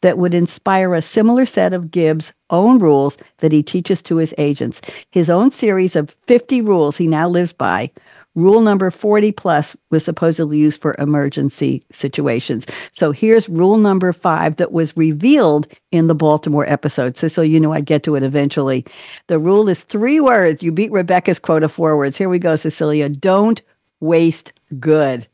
[0.00, 4.34] that would inspire a similar set of Gibbs' own rules that he teaches to his
[4.38, 4.80] agents.
[5.10, 7.90] His own series of 50 rules he now lives by
[8.34, 12.66] Rule number 40 plus was supposedly used for emergency situations.
[12.90, 17.18] So here's rule number five that was revealed in the Baltimore episode.
[17.18, 18.86] So, so you know I'd get to it eventually.
[19.26, 20.62] The rule is three words.
[20.62, 22.16] You beat Rebecca's quota four words.
[22.16, 23.10] Here we go, Cecilia.
[23.10, 23.60] Don't
[24.00, 25.28] waste good.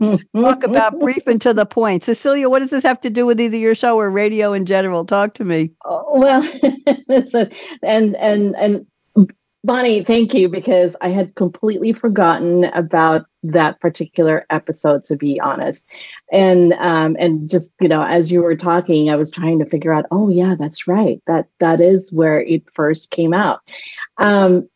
[0.34, 2.04] Talk about brief and to the point.
[2.04, 5.04] Cecilia, what does this have to do with either your show or radio in general?
[5.04, 5.72] Talk to me.
[5.84, 6.42] Oh, well,
[7.26, 7.46] so,
[7.82, 8.86] and and and
[9.62, 15.84] Bonnie, thank you because I had completely forgotten about that particular episode to be honest.
[16.32, 19.92] And um and just, you know, as you were talking, I was trying to figure
[19.92, 21.20] out, oh yeah, that's right.
[21.26, 23.60] That that is where it first came out.
[24.16, 24.68] Um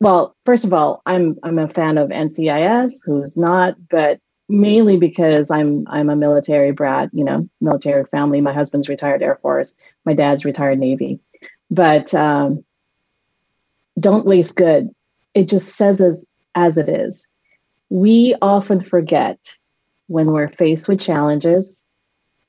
[0.00, 5.52] well, first of all, I'm I'm a fan of NCIS, who's not, but mainly because
[5.52, 8.40] I'm I'm a military brat, you know, military family.
[8.40, 9.74] My husband's retired Air Force,
[10.04, 11.20] my dad's retired Navy.
[11.70, 12.64] But um
[13.98, 14.90] don't waste good.
[15.34, 17.26] It just says as as it is.
[17.90, 19.56] We often forget
[20.06, 21.86] when we're faced with challenges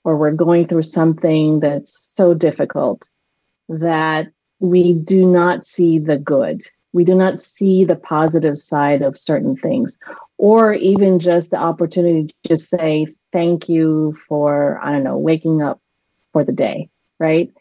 [0.03, 3.07] or we're going through something that's so difficult
[3.69, 4.27] that
[4.59, 6.61] we do not see the good.
[6.91, 9.97] We do not see the positive side of certain things,
[10.37, 15.61] or even just the opportunity to just say thank you for, I don't know, waking
[15.61, 15.81] up
[16.33, 17.51] for the day, right?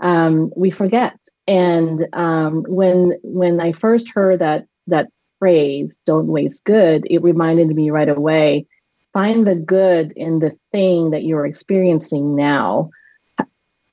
[0.00, 5.08] Um, we forget and um, when when I first heard that that
[5.38, 8.66] phrase "don't waste good," it reminded me right away:
[9.14, 12.90] find the good in the thing that you're experiencing now,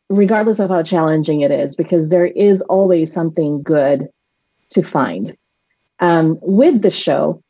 [0.09, 4.09] regardless of how challenging it is, because there is always something good
[4.71, 5.35] to find.
[6.01, 7.41] Um, with the show,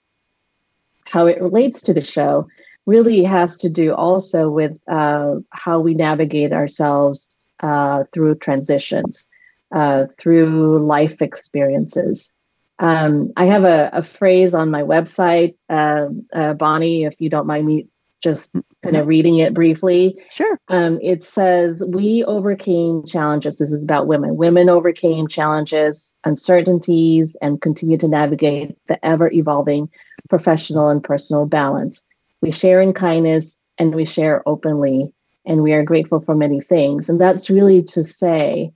[1.05, 2.47] how it relates to the show
[2.85, 9.27] really has to do also with uh, how we navigate ourselves uh, through transitions
[9.75, 12.33] uh, through life experiences.
[12.79, 17.47] Um, I have a, a, phrase on my website, uh, uh, Bonnie, if you don't
[17.47, 17.87] mind me
[18.21, 20.17] just kind of reading it briefly.
[20.31, 20.57] Sure.
[20.69, 23.59] Um, it says, We overcame challenges.
[23.59, 24.35] This is about women.
[24.35, 29.89] Women overcame challenges, uncertainties, and continue to navigate the ever evolving
[30.27, 32.03] professional and personal balance.
[32.41, 35.13] We share in kindness and we share openly,
[35.45, 37.09] and we are grateful for many things.
[37.09, 38.71] And that's really to say,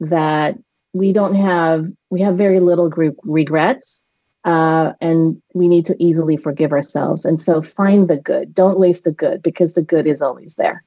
[0.00, 0.56] that
[0.92, 4.04] we don't have we have very little group regrets
[4.44, 7.24] uh, and we need to easily forgive ourselves.
[7.24, 8.54] And so find the good.
[8.54, 10.84] Don't waste the good because the good is always there.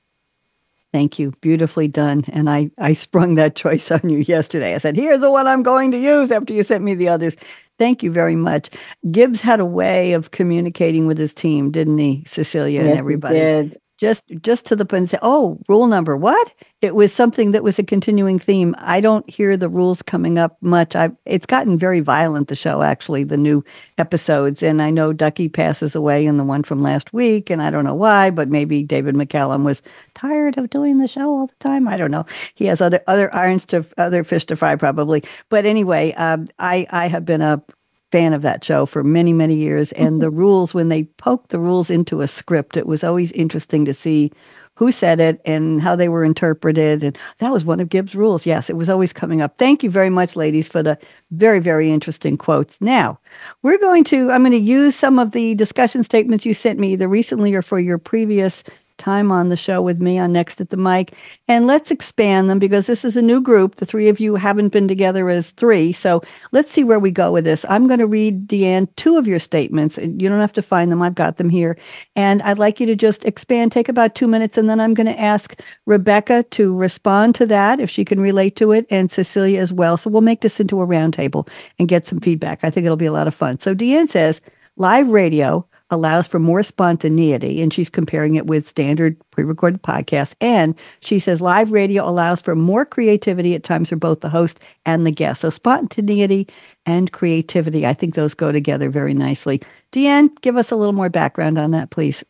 [0.93, 1.33] Thank you.
[1.41, 2.23] Beautifully done.
[2.29, 4.73] And i i sprung that choice on you yesterday.
[4.73, 7.35] I said here's the one i'm going to use after you sent me the others.
[7.77, 8.71] Thank you very much.
[9.11, 13.35] Gibbs had a way of communicating with his team didn't he cecilia yes, and everybody?
[13.35, 16.53] he did just just to the point and say, oh, rule number what?
[16.81, 18.75] It was something that was a continuing theme.
[18.77, 20.95] I don't hear the rules coming up much.
[20.95, 22.47] I it's gotten very violent.
[22.47, 23.63] The show actually, the new
[23.97, 27.71] episodes, and I know Ducky passes away in the one from last week, and I
[27.71, 29.81] don't know why, but maybe David McCallum was
[30.13, 31.87] tired of doing the show all the time.
[31.87, 32.25] I don't know.
[32.53, 35.23] He has other other irons to other fish to fry probably.
[35.49, 37.63] But anyway, um, I I have been a
[38.11, 39.91] fan of that show for many, many years.
[39.93, 40.19] And mm-hmm.
[40.19, 43.93] the rules, when they poked the rules into a script, it was always interesting to
[43.93, 44.31] see
[44.75, 47.03] who said it and how they were interpreted.
[47.03, 48.45] And that was one of Gibbs' rules.
[48.45, 49.57] Yes, it was always coming up.
[49.57, 50.99] Thank you very much, ladies, for the
[51.31, 52.79] very, very interesting quotes.
[52.79, 53.19] Now,
[53.63, 56.93] we're going to, I'm going to use some of the discussion statements you sent me
[56.93, 58.63] either recently or for your previous
[58.97, 61.13] time on the show with me on Next at the Mic.
[61.47, 63.75] And let's expand them because this is a new group.
[63.75, 65.93] The three of you haven't been together as three.
[65.93, 67.65] So let's see where we go with this.
[67.69, 69.97] I'm going to read, Deanne, two of your statements.
[69.97, 71.77] You don't have to find them, I've got them here.
[72.15, 75.07] And I'd like you to just expand, take about two minutes, and then I'm going
[75.07, 79.59] to ask Rebecca to respond to that if she can relate to it, and Cecilia
[79.59, 79.97] as well.
[79.97, 81.47] So we'll make this into a roundtable
[81.79, 82.63] and get some feedback.
[82.63, 83.59] I think it'll be a lot of fun.
[83.59, 84.41] So Deanne says,
[84.75, 90.35] live radio allows for more spontaneity, and she's comparing it with standard pre recorded podcasts.
[90.41, 94.59] And she says live radio allows for more creativity at times for both the host
[94.85, 95.41] and the guest.
[95.41, 96.47] So, spontaneity
[96.85, 99.61] and creativity, I think those go together very nicely.
[99.91, 102.23] Deanne, give us a little more background on that, please.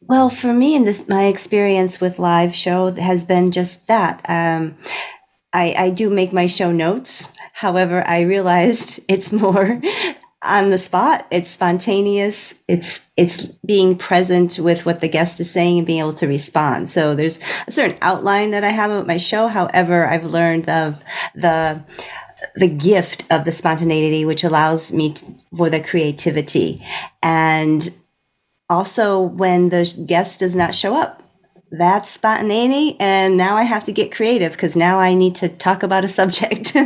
[0.00, 4.20] Well, for me, and this, my experience with live show has been just that.
[4.28, 4.76] Um,
[5.52, 7.28] I, I do make my show notes.
[7.52, 9.80] However, I realized it's more
[10.42, 11.26] on the spot.
[11.30, 12.54] It's spontaneous.
[12.68, 16.90] It's it's being present with what the guest is saying and being able to respond.
[16.90, 19.48] So there's a certain outline that I have of my show.
[19.48, 21.02] However, I've learned of
[21.34, 21.82] the
[22.56, 25.24] the gift of the spontaneity, which allows me to,
[25.56, 26.84] for the creativity,
[27.22, 27.88] and
[28.68, 31.21] also when the guest does not show up
[31.72, 35.82] that's spontaneity and now i have to get creative because now i need to talk
[35.82, 36.76] about a subject.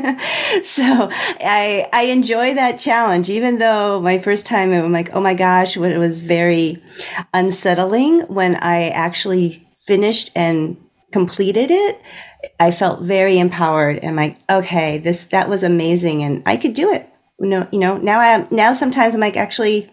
[0.64, 5.34] So i i enjoy that challenge even though my first time i'm like oh my
[5.34, 6.82] gosh it was very
[7.34, 8.20] unsettling.
[8.22, 10.76] When i actually finished and
[11.12, 12.00] completed it
[12.60, 13.98] i felt very empowered.
[13.98, 17.78] And like okay this that was amazing and i could do it you know, you
[17.78, 19.90] know, now I now sometimes I'm like actually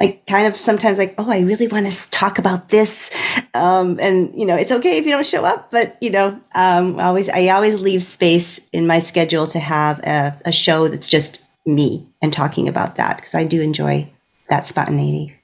[0.00, 3.10] like kind of sometimes like, oh, I really want to talk about this.
[3.52, 7.00] Um, and you know, it's okay if you don't show up, but you know, um,
[7.00, 11.08] I always, I always leave space in my schedule to have a, a show that's
[11.08, 14.08] just me and talking about that because I do enjoy
[14.48, 15.36] that spontaneity.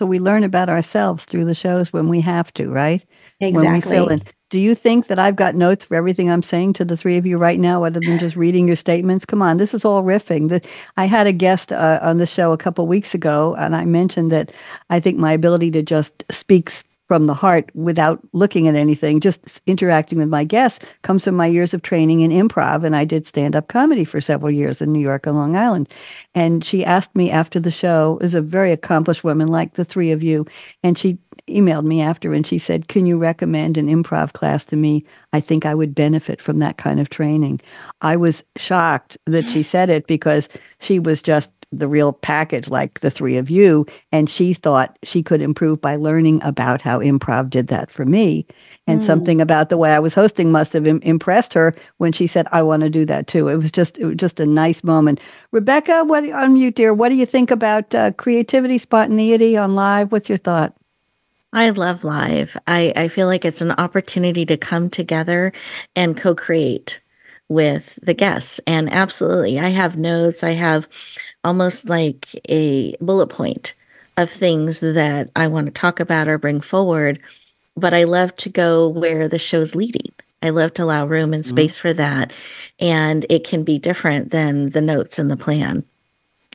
[0.00, 3.04] So we learn about ourselves through the shows when we have to, right?
[3.38, 4.16] Exactly.
[4.48, 7.26] Do you think that I've got notes for everything I'm saying to the three of
[7.26, 9.26] you right now, other than just reading your statements?
[9.26, 10.48] Come on, this is all riffing.
[10.48, 10.62] The,
[10.96, 14.32] I had a guest uh, on the show a couple weeks ago, and I mentioned
[14.32, 14.52] that
[14.88, 16.70] I think my ability to just speak
[17.10, 21.48] from the heart without looking at anything, just interacting with my guests, comes from my
[21.48, 22.84] years of training in improv.
[22.84, 25.88] And I did stand up comedy for several years in New York and Long Island.
[26.36, 30.12] And she asked me after the show, is a very accomplished woman like the three
[30.12, 30.46] of you.
[30.84, 31.18] And she
[31.48, 35.04] emailed me after and she said, Can you recommend an improv class to me?
[35.32, 37.60] I think I would benefit from that kind of training.
[38.02, 43.00] I was shocked that she said it because she was just the real package like
[43.00, 43.86] the three of you.
[44.10, 48.46] And she thought she could improve by learning about how improv did that for me.
[48.86, 49.04] And mm.
[49.04, 52.46] something about the way I was hosting must have Im- impressed her when she said,
[52.50, 53.48] I want to do that too.
[53.48, 55.20] It was just, it was just a nice moment.
[55.52, 56.92] Rebecca, what on you, dear?
[56.92, 60.10] What do you think about uh, creativity, spontaneity on live?
[60.10, 60.74] What's your thought?
[61.52, 62.56] I love live.
[62.66, 65.52] I, I feel like it's an opportunity to come together
[65.96, 67.00] and co create
[67.48, 68.60] with the guests.
[68.66, 70.44] And absolutely, I have notes.
[70.44, 70.88] I have
[71.44, 73.74] almost like a bullet point
[74.16, 77.20] of things that I want to talk about or bring forward.
[77.76, 80.12] But I love to go where the show's leading.
[80.42, 81.50] I love to allow room and mm-hmm.
[81.50, 81.88] space mm-hmm.
[81.88, 82.32] for that.
[82.78, 85.84] And it can be different than the notes and the plan.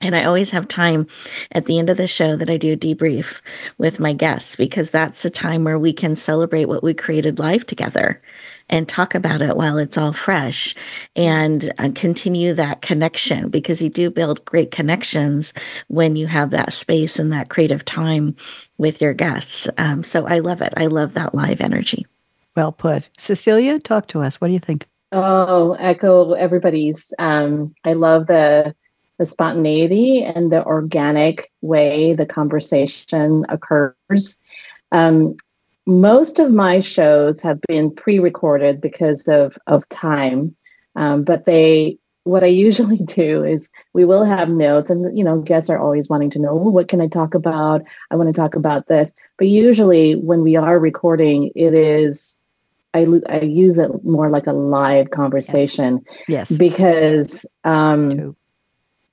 [0.02, 1.08] And I always have time
[1.52, 3.42] at the end of the show that I do a debrief
[3.78, 7.66] with my guests because that's the time where we can celebrate what we created live
[7.66, 8.22] together
[8.70, 10.76] and talk about it while it's all fresh
[11.16, 15.54] and uh, continue that connection because you do build great connections
[15.88, 18.36] when you have that space and that creative time
[18.78, 19.70] with your guests.
[19.78, 20.74] Um, so I love it.
[20.78, 22.06] I love that live energy.
[22.56, 23.10] Well put.
[23.18, 24.40] Cecilia, talk to us.
[24.42, 24.88] What do you think?
[25.12, 27.14] Oh, echo everybody's.
[27.20, 28.76] Um, I love the
[29.18, 34.40] the spontaneity and the organic way the conversation occurs.
[34.92, 35.38] Um,
[35.86, 40.56] most of my shows have been pre-recorded because of of time.
[40.96, 45.40] Um, but they what i usually do is we will have notes and you know
[45.42, 47.84] guests are always wanting to know well, what can i talk about?
[48.12, 49.14] I want to talk about this.
[49.38, 52.40] But usually when we are recording it is
[52.94, 56.58] i, I use it more like a live conversation yes, yes.
[56.58, 58.36] because um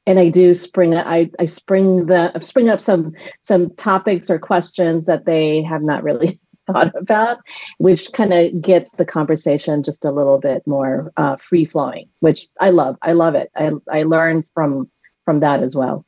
[0.05, 5.07] and I do spring I, I spring the spring up some some topics or questions
[5.07, 6.41] that they have not really
[6.73, 7.39] thought about,
[7.79, 12.47] which kind of gets the conversation just a little bit more uh, free flowing, which
[12.61, 12.97] I love.
[13.03, 13.51] I love it.
[13.57, 14.91] I I learn from
[15.25, 16.05] from that as well.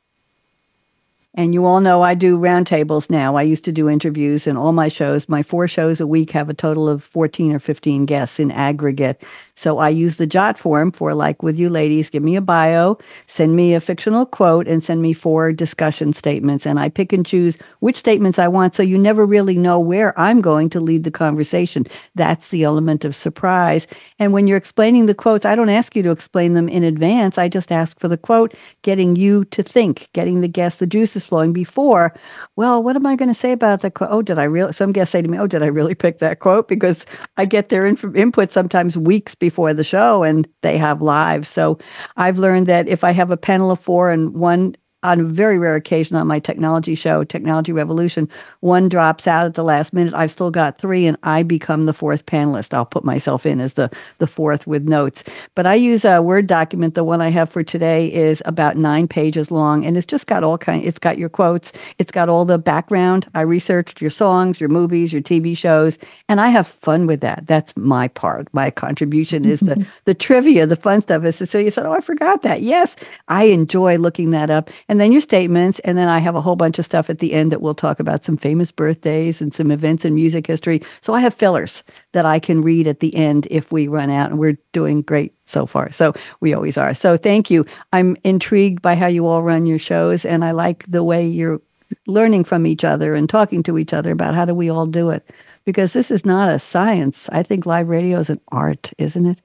[1.37, 3.35] And you all know I do roundtables now.
[3.35, 5.27] I used to do interviews in all my shows.
[5.27, 9.21] My four shows a week have a total of 14 or 15 guests in aggregate.
[9.55, 12.97] So I use the jot form for like with you ladies, give me a bio,
[13.27, 16.65] send me a fictional quote, and send me four discussion statements.
[16.65, 18.73] And I pick and choose which statements I want.
[18.73, 21.85] So you never really know where I'm going to lead the conversation.
[22.15, 23.87] That's the element of surprise.
[24.19, 27.37] And when you're explaining the quotes, I don't ask you to explain them in advance.
[27.37, 31.24] I just ask for the quote, getting you to think, getting the guest, the juices
[31.25, 32.13] flowing before.
[32.55, 34.09] Well, what am I going to say about the quote?
[34.11, 34.73] Oh, did I really?
[34.73, 36.67] Some guests say to me, Oh, did I really pick that quote?
[36.67, 37.05] Because
[37.37, 41.49] I get their inf- input sometimes weeks before the show and they have lives.
[41.49, 41.79] So
[42.17, 45.57] I've learned that if I have a panel of four and one on a very
[45.59, 48.27] rare occasion on my technology show, Technology Revolution,
[48.61, 50.13] one drops out at the last minute.
[50.13, 52.73] I've still got three, and I become the fourth panelist.
[52.73, 55.23] I'll put myself in as the the fourth with notes.
[55.53, 56.95] But I use a Word document.
[56.95, 60.43] The one I have for today is about nine pages long, and it's just got
[60.43, 60.83] all kind.
[60.83, 61.71] It's got your quotes.
[61.99, 63.27] It's got all the background.
[63.35, 67.45] I researched your songs, your movies, your TV shows, and I have fun with that.
[67.45, 68.47] That's my part.
[68.53, 71.23] My contribution is the the trivia, the fun stuff.
[71.23, 72.95] As Cecilia said, "Oh, I forgot that." Yes,
[73.27, 74.71] I enjoy looking that up.
[74.89, 75.79] And then your statements.
[75.79, 77.99] And then I have a whole bunch of stuff at the end that we'll talk
[77.99, 80.81] about some famous birthdays and some events in music history.
[81.01, 84.31] So I have fillers that I can read at the end if we run out.
[84.31, 85.91] And we're doing great so far.
[85.91, 86.93] So we always are.
[86.93, 87.65] So thank you.
[87.93, 90.25] I'm intrigued by how you all run your shows.
[90.25, 91.61] And I like the way you're
[92.07, 95.09] learning from each other and talking to each other about how do we all do
[95.09, 95.29] it.
[95.65, 97.27] Because this is not a science.
[97.31, 99.41] I think live radio is an art, isn't it?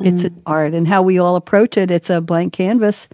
[0.00, 0.34] It's mm-hmm.
[0.34, 0.74] an art.
[0.74, 3.08] And how we all approach it, it's a blank canvas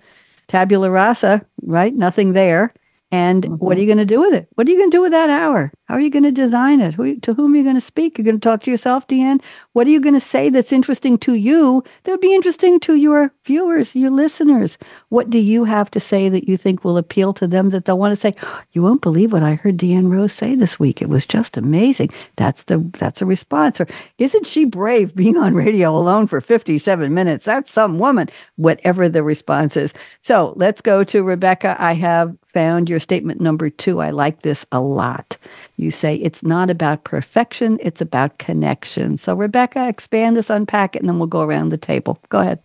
[0.48, 1.94] tabula rasa, right?
[1.94, 2.74] Nothing there.
[3.10, 3.54] And mm-hmm.
[3.54, 4.48] what are you going to do with it?
[4.54, 5.72] What are you going to do with that hour?
[5.84, 6.92] How are you going to design it?
[6.94, 8.18] Who, to whom are you going to speak?
[8.18, 9.40] You're going to talk to yourself, Deanne?
[9.72, 12.96] What are you going to say that's interesting to you that would be interesting to
[12.96, 14.76] your viewers, your listeners?
[15.08, 17.98] What do you have to say that you think will appeal to them that they'll
[17.98, 18.34] want to say,
[18.72, 21.00] you won't believe what I heard Deanne Rose say this week.
[21.00, 22.10] It was just amazing.
[22.36, 23.80] That's the that's a response.
[23.80, 23.86] Or
[24.18, 27.44] isn't she brave being on radio alone for 57 minutes?
[27.44, 29.94] That's some woman, whatever the response is.
[30.20, 31.76] So let's go to Rebecca.
[31.78, 34.00] I have found your statement number two.
[34.00, 35.36] I like this a lot.
[35.76, 39.16] You say it's not about perfection, it's about connection.
[39.18, 42.18] So, Rebecca, expand this, unpack it, and then we'll go around the table.
[42.30, 42.60] Go ahead.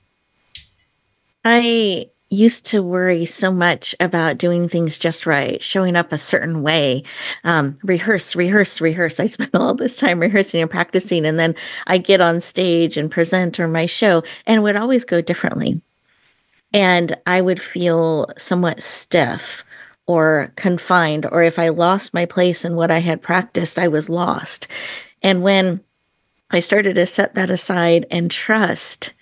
[1.46, 6.64] I used to worry so much about doing things just right, showing up a certain
[6.64, 7.04] way,
[7.44, 9.20] um, rehearse, rehearse, rehearse.
[9.20, 11.56] I spent all this time rehearsing and practicing, and then
[11.88, 15.82] I get on stage and present or my show, and would always go differently.
[16.74, 19.64] And I would feel somewhat stiff
[20.06, 24.10] or confined, or if I lost my place in what I had practiced, I was
[24.10, 24.68] lost.
[25.22, 25.82] And when
[26.50, 29.14] I started to set that aside and trust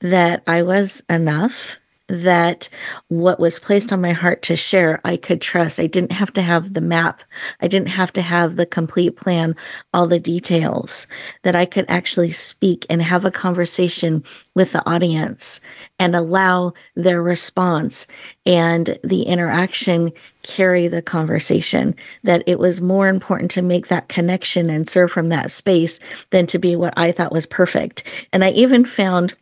[0.00, 1.78] that I was enough
[2.10, 2.68] that
[3.08, 5.78] what was placed on my heart to share, I could trust.
[5.78, 7.22] I didn't have to have the map.
[7.60, 9.54] I didn't have to have the complete plan,
[9.94, 11.06] all the details,
[11.42, 15.60] that I could actually speak and have a conversation with the audience
[16.00, 18.08] and allow their response
[18.44, 21.94] and the interaction carry the conversation.
[22.24, 26.00] That it was more important to make that connection and serve from that space
[26.30, 28.02] than to be what I thought was perfect.
[28.32, 29.34] And I even found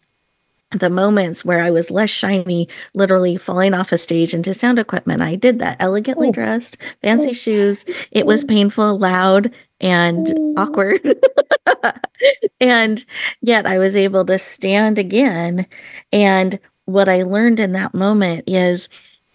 [0.70, 5.22] the moments where I was less shiny, literally falling off a stage into sound equipment.
[5.22, 6.32] I did that elegantly oh.
[6.32, 7.34] dressed, fancy oh.
[7.34, 7.84] shoes.
[8.10, 8.48] It was oh.
[8.48, 9.50] painful, loud,
[9.80, 10.54] and oh.
[10.58, 11.00] awkward.
[12.60, 13.04] and
[13.40, 15.66] yet I was able to stand again.
[16.12, 18.88] And what I learned in that moment is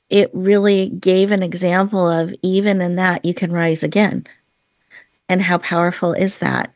[0.10, 4.28] it really gave an example of even in that you can rise again.
[5.28, 6.72] And how powerful is that?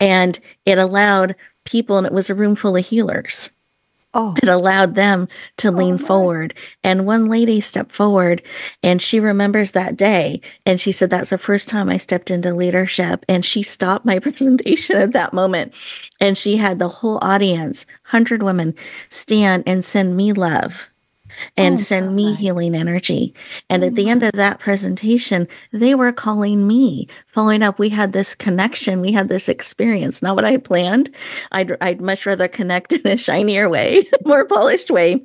[0.00, 3.50] And it allowed people, and it was a room full of healers
[4.14, 4.34] Oh.
[4.42, 5.28] It allowed them
[5.58, 6.54] to oh lean oh, forward.
[6.82, 8.42] And one lady stepped forward
[8.82, 10.40] and she remembers that day.
[10.64, 13.24] And she said, That's the first time I stepped into leadership.
[13.28, 15.74] And she stopped my presentation at that moment.
[16.20, 18.74] And she had the whole audience, 100 women,
[19.10, 20.88] stand and send me love
[21.56, 22.14] and oh, send God.
[22.14, 23.34] me healing energy.
[23.68, 24.10] And at the mm-hmm.
[24.10, 27.78] end of that presentation, they were calling me, following up.
[27.78, 31.14] We had this connection, we had this experience, not what I planned.
[31.52, 35.24] I'd, I'd much rather connect in a shinier way, more polished way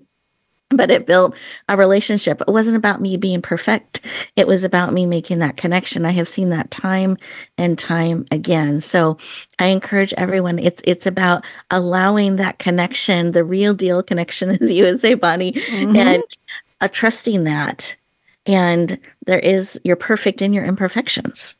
[0.75, 1.35] but it built
[1.69, 2.41] a relationship.
[2.41, 4.01] It wasn't about me being perfect.
[4.35, 6.05] It was about me making that connection.
[6.05, 7.17] I have seen that time
[7.57, 8.81] and time again.
[8.81, 9.17] So
[9.59, 10.59] I encourage everyone.
[10.59, 15.53] It's it's about allowing that connection, the real deal connection, as you would say, Bonnie,
[15.53, 15.95] mm-hmm.
[15.95, 16.23] and
[16.81, 17.95] uh, trusting that.
[18.45, 21.55] And there is you're perfect in your imperfections.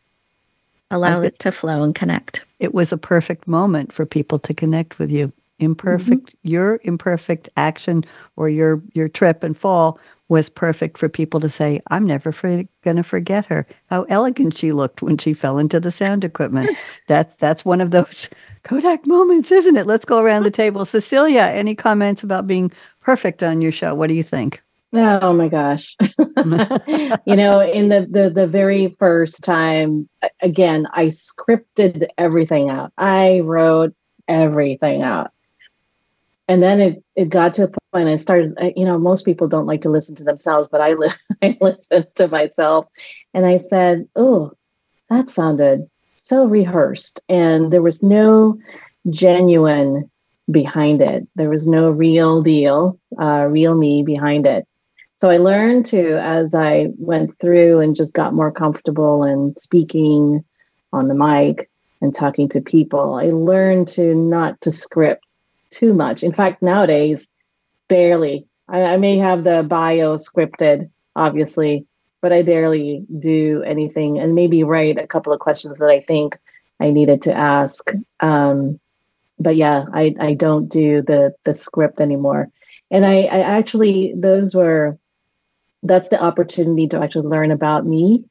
[0.92, 2.46] Allow it to flow and connect.
[2.60, 6.48] It was a perfect moment for people to connect with you imperfect mm-hmm.
[6.48, 8.04] your imperfect action
[8.36, 10.00] or your your trip and fall
[10.30, 13.68] was perfect for people to say, I'm never for- going to forget her.
[13.92, 16.76] How elegant she looked when she fell into the sound equipment.
[17.08, 18.30] that's that's one of those
[18.64, 19.88] Kodak moments, isn't it?
[19.88, 20.86] Let's go around the table.
[20.86, 23.94] Cecilia, any comments about being perfect on your show?
[23.94, 24.62] What do you think?
[24.96, 25.96] Oh my gosh.
[26.02, 30.08] you know, in the, the the very first time
[30.42, 32.94] again, I scripted everything out.
[32.98, 33.94] I wrote
[34.28, 35.32] everything out.
[36.54, 39.66] And then it it got to a point I started you know, most people don't
[39.66, 41.10] like to listen to themselves, but I li-
[41.42, 42.86] I listened to myself
[43.34, 44.52] and I said, "Oh,
[45.10, 48.60] that sounded so rehearsed and there was no
[49.10, 50.12] genuine
[50.52, 51.28] behind it.
[51.36, 54.68] There was no real deal, uh, real me behind it.
[55.16, 60.46] So I learned to, as I went through and just got more comfortable and speaking
[60.92, 61.68] on the mic
[62.00, 65.23] and talking to people, I learned to not to script
[65.74, 66.24] too much.
[66.24, 67.32] In fact, nowadays,
[67.90, 68.48] barely.
[68.70, 71.86] I, I may have the bio scripted, obviously,
[72.22, 76.38] but I barely do anything and maybe write a couple of questions that I think
[76.80, 77.92] I needed to ask.
[78.20, 78.80] Um,
[79.40, 82.50] but yeah, I, I don't do the the script anymore.
[82.92, 84.98] And I, I actually those were
[85.82, 88.24] that's the opportunity to actually learn about me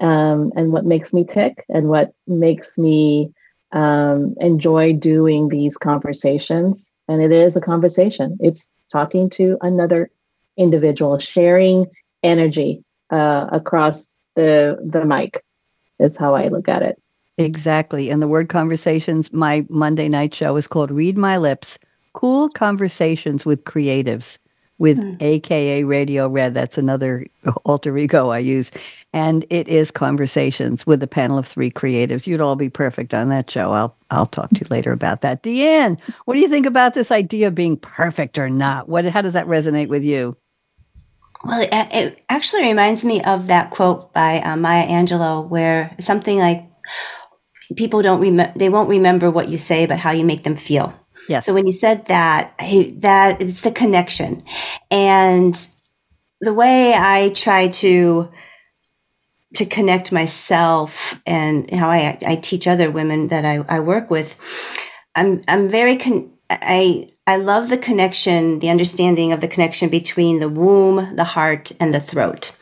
[0.00, 3.32] um, and what makes me tick and what makes me
[3.72, 6.92] um, enjoy doing these conversations.
[7.08, 8.36] And it is a conversation.
[8.40, 10.10] It's talking to another
[10.56, 11.86] individual, sharing
[12.22, 15.42] energy uh, across the the mic.
[15.98, 17.00] Is how I look at it.
[17.38, 18.10] Exactly.
[18.10, 21.78] And the word conversations, my Monday night show is called Read My Lips
[22.12, 24.38] Cool Conversations with Creatives
[24.78, 25.16] with mm.
[25.20, 26.54] AKA Radio Red.
[26.54, 27.26] That's another
[27.64, 28.70] alter ego I use.
[29.16, 32.26] And it is conversations with a panel of three creatives.
[32.26, 33.72] You'd all be perfect on that show.
[33.72, 35.42] I'll I'll talk to you later about that.
[35.42, 38.90] Deanne, what do you think about this idea of being perfect or not?
[38.90, 40.36] What how does that resonate with you?
[41.44, 46.38] Well, it, it actually reminds me of that quote by uh, Maya Angelou, where something
[46.38, 46.68] like
[47.74, 50.92] people don't remember, they won't remember what you say, but how you make them feel.
[51.26, 51.46] Yes.
[51.46, 54.42] So when you said that, I, that it's the connection,
[54.90, 55.56] and
[56.42, 58.30] the way I try to
[59.56, 64.38] to connect myself and how I I teach other women that I, I work with,
[65.14, 70.38] I'm I'm very con- I I love the connection, the understanding of the connection between
[70.38, 72.52] the womb, the heart, and the throat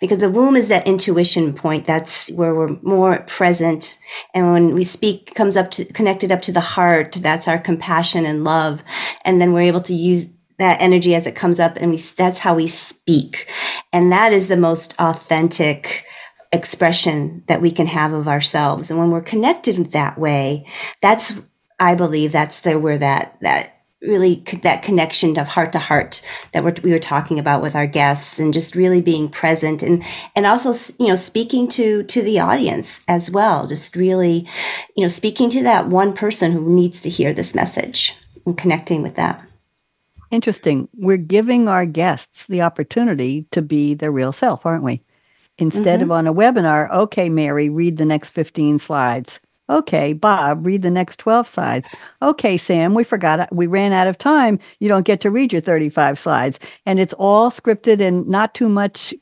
[0.00, 1.86] because the womb is that intuition point.
[1.86, 3.98] That's where we're more present.
[4.34, 8.26] And when we speak comes up to connected up to the heart, that's our compassion
[8.26, 8.82] and love.
[9.24, 10.28] And then we're able to use
[10.58, 13.50] that energy as it comes up and we, that's how we speak.
[13.92, 16.05] And that is the most authentic
[16.52, 18.90] expression that we can have of ourselves.
[18.90, 20.66] And when we're connected that way,
[21.02, 21.34] that's,
[21.78, 26.22] I believe that's the, where that, that really that connection of heart to heart
[26.52, 30.02] that we're, we were talking about with our guests and just really being present and
[30.34, 33.66] and also you know speaking to to the audience as well.
[33.66, 34.46] Just really
[34.96, 39.02] you know speaking to that one person who needs to hear this message and connecting
[39.02, 39.42] with that.
[40.30, 40.88] Interesting.
[40.94, 45.02] We're giving our guests the opportunity to be their real self aren't we
[45.58, 46.10] instead mm-hmm.
[46.10, 50.90] of on a webinar okay mary read the next 15 slides Okay, Bob, read the
[50.90, 51.88] next 12 slides.
[52.22, 54.60] Okay, Sam, we forgot, we ran out of time.
[54.78, 56.60] You don't get to read your 35 slides.
[56.84, 59.12] And it's all scripted and not too much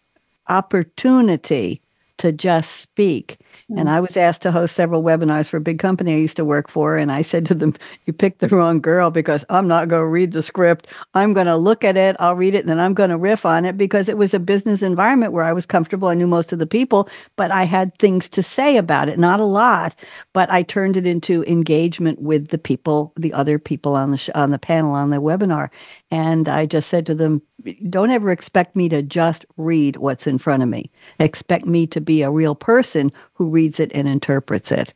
[0.49, 1.81] opportunity
[2.19, 3.39] to just speak.
[3.71, 3.79] Mm-hmm.
[3.79, 6.45] And I was asked to host several webinars for a big company I used to
[6.45, 6.99] work for.
[6.99, 10.07] And I said to them, You picked the wrong girl because I'm not going to
[10.07, 10.87] read the script.
[11.15, 13.47] I'm going to look at it, I'll read it, and then I'm going to riff
[13.47, 16.09] on it because it was a business environment where I was comfortable.
[16.09, 19.19] I knew most of the people, but I had things to say about it.
[19.19, 19.95] Not a lot,
[20.35, 24.31] but I turned it into engagement with the people, the other people on the, sh-
[24.35, 25.71] on the panel, on the webinar.
[26.15, 27.43] And I just said to them,
[27.91, 30.89] don't ever expect me to just read what's in front of me.
[31.19, 34.95] Expect me to be a real person who reads it and interprets it.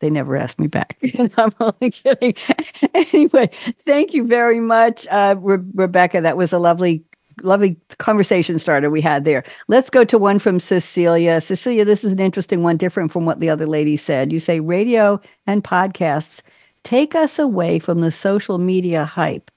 [0.00, 0.96] They never asked me back.
[1.36, 2.34] I'm only kidding.
[2.94, 3.50] anyway,
[3.84, 6.22] thank you very much, uh, Re- Rebecca.
[6.22, 7.04] That was a lovely,
[7.42, 9.44] lovely conversation starter we had there.
[9.68, 11.42] Let's go to one from Cecilia.
[11.42, 14.32] Cecilia, this is an interesting one, different from what the other lady said.
[14.32, 16.40] You say radio and podcasts
[16.84, 19.50] take us away from the social media hype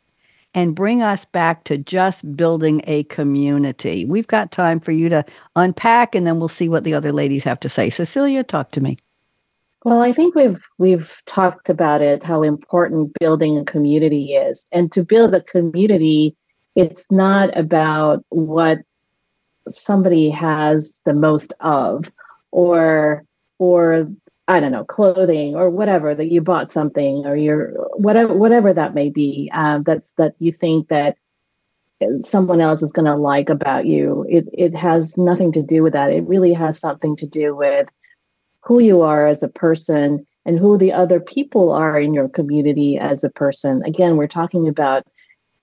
[0.57, 4.05] and bring us back to just building a community.
[4.05, 5.23] We've got time for you to
[5.55, 7.91] unpack and then we'll see what the other ladies have to say.
[7.91, 8.97] Cecilia, talk to me.
[9.85, 14.65] Well, I think we've we've talked about it how important building a community is.
[14.71, 16.35] And to build a community,
[16.75, 18.79] it's not about what
[19.69, 22.11] somebody has the most of
[22.49, 23.23] or
[23.59, 24.07] or
[24.47, 28.93] I don't know, clothing or whatever that you bought something or your whatever whatever that
[28.93, 29.51] may be.
[29.53, 31.17] Um, that's that you think that
[32.21, 34.25] someone else is going to like about you.
[34.29, 36.11] It it has nothing to do with that.
[36.11, 37.89] It really has something to do with
[38.61, 42.97] who you are as a person and who the other people are in your community
[42.97, 43.83] as a person.
[43.83, 45.03] Again, we're talking about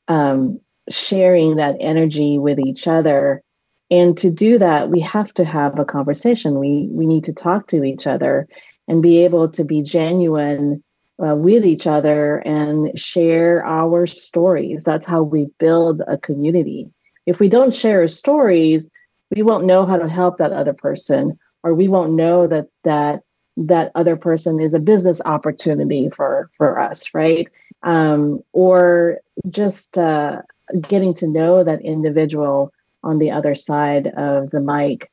[0.09, 0.61] um,
[0.91, 3.43] sharing that energy with each other.
[3.91, 6.59] And to do that, we have to have a conversation.
[6.59, 8.47] We we need to talk to each other
[8.89, 10.83] and be able to be genuine
[11.25, 14.85] uh, with each other and share our stories.
[14.85, 16.91] That's how we build a community.
[17.27, 18.91] If we don't share stories,
[19.35, 23.23] we won't know how to help that other person, or we won't know that that
[23.57, 27.49] that other person is a business opportunity for for us, right?
[27.83, 29.19] Um, or
[29.49, 30.43] just uh,
[30.89, 32.73] getting to know that individual
[33.03, 35.11] on the other side of the mic.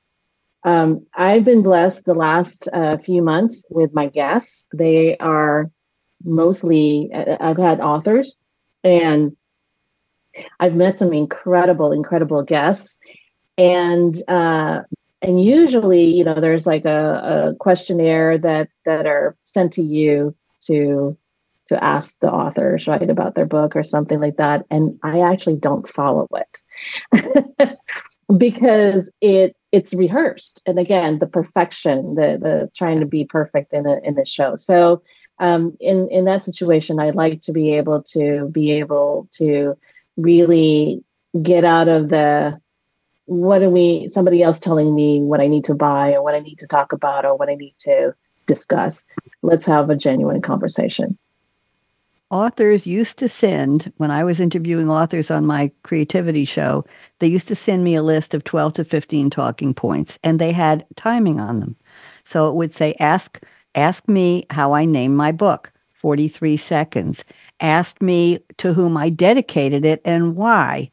[0.63, 4.67] Um, I've been blessed the last uh, few months with my guests.
[4.73, 5.71] They are
[6.23, 8.37] mostly uh, I've had authors
[8.83, 9.35] and
[10.59, 12.99] I've met some incredible, incredible guests.
[13.57, 14.81] And uh,
[15.21, 20.35] and usually, you know, there's like a, a questionnaire that that are sent to you
[20.61, 21.17] to
[21.67, 25.55] to ask the authors right about their book or something like that and i actually
[25.55, 27.77] don't follow it
[28.37, 33.85] because it it's rehearsed and again the perfection the the trying to be perfect in
[33.85, 35.01] a in a show so
[35.41, 39.75] um, in in that situation, I like to be able to be able to
[40.15, 41.03] really
[41.41, 42.61] get out of the
[43.25, 46.39] what are we somebody else telling me what I need to buy or what I
[46.39, 48.13] need to talk about or what I need to
[48.45, 49.07] discuss.
[49.41, 51.17] Let's have a genuine conversation.
[52.31, 56.85] Authors used to send, when I was interviewing authors on my creativity show,
[57.19, 60.53] they used to send me a list of 12 to 15 talking points and they
[60.53, 61.75] had timing on them.
[62.23, 63.39] So it would say, ask
[63.75, 67.23] Ask me how I named my book, 43 seconds.
[67.59, 70.91] Asked me to whom I dedicated it and why,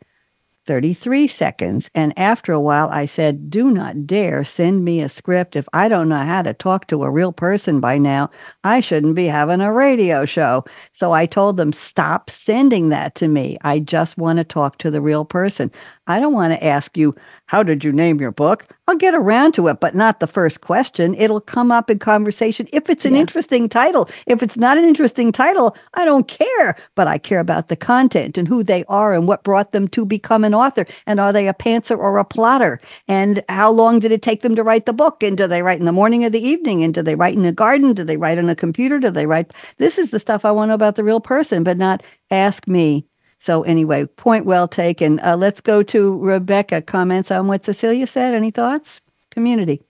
[0.69, 1.91] 33 seconds.
[1.95, 5.57] And after a while, I said, Do not dare send me a script.
[5.57, 8.29] If I don't know how to talk to a real person by now,
[8.65, 10.67] I shouldn't be having a radio show.
[10.93, 13.57] So I told them, Stop sending that to me.
[13.63, 15.73] I just want to talk to the real person.
[16.07, 17.15] I don't want to ask you,
[17.49, 18.67] How did you name your book?
[18.87, 21.15] I'll get around to it, but not the first question.
[21.15, 23.23] It'll come up in conversation if it's an yeah.
[23.23, 24.11] interesting title.
[24.27, 28.37] If it's not an interesting title, I don't care, but I care about the content
[28.37, 30.85] and who they are and what brought them to become an author.
[31.07, 32.81] And are they a pantser or a plotter?
[33.09, 35.23] And how long did it take them to write the book?
[35.23, 36.85] And do they write in the morning or the evening?
[36.85, 37.95] And do they write in a garden?
[37.95, 38.99] Do they write on a computer?
[38.99, 39.55] Do they write?
[39.79, 42.69] This is the stuff I want to know about the real person, but not ask
[42.69, 43.07] me
[43.39, 45.21] so anyway, point well taken.
[45.21, 46.83] Uh, let's go to Rebecca.
[46.83, 48.35] Comments on what Cecilia said.
[48.35, 49.01] Any thoughts?
[49.31, 49.83] Community.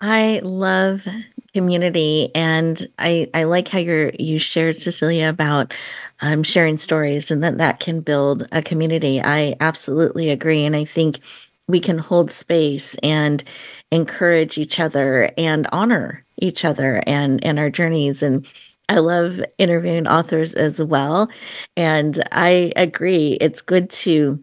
[0.00, 1.06] I love
[1.54, 5.72] community, and I I like how you you shared Cecilia about
[6.20, 9.20] um, sharing stories, and that that can build a community.
[9.22, 11.20] I absolutely agree, and I think
[11.68, 13.42] we can hold space and
[13.90, 18.46] encourage each other and honor each other and and our journeys and
[18.88, 21.28] I love interviewing authors as well.
[21.76, 24.42] And I agree, it's good to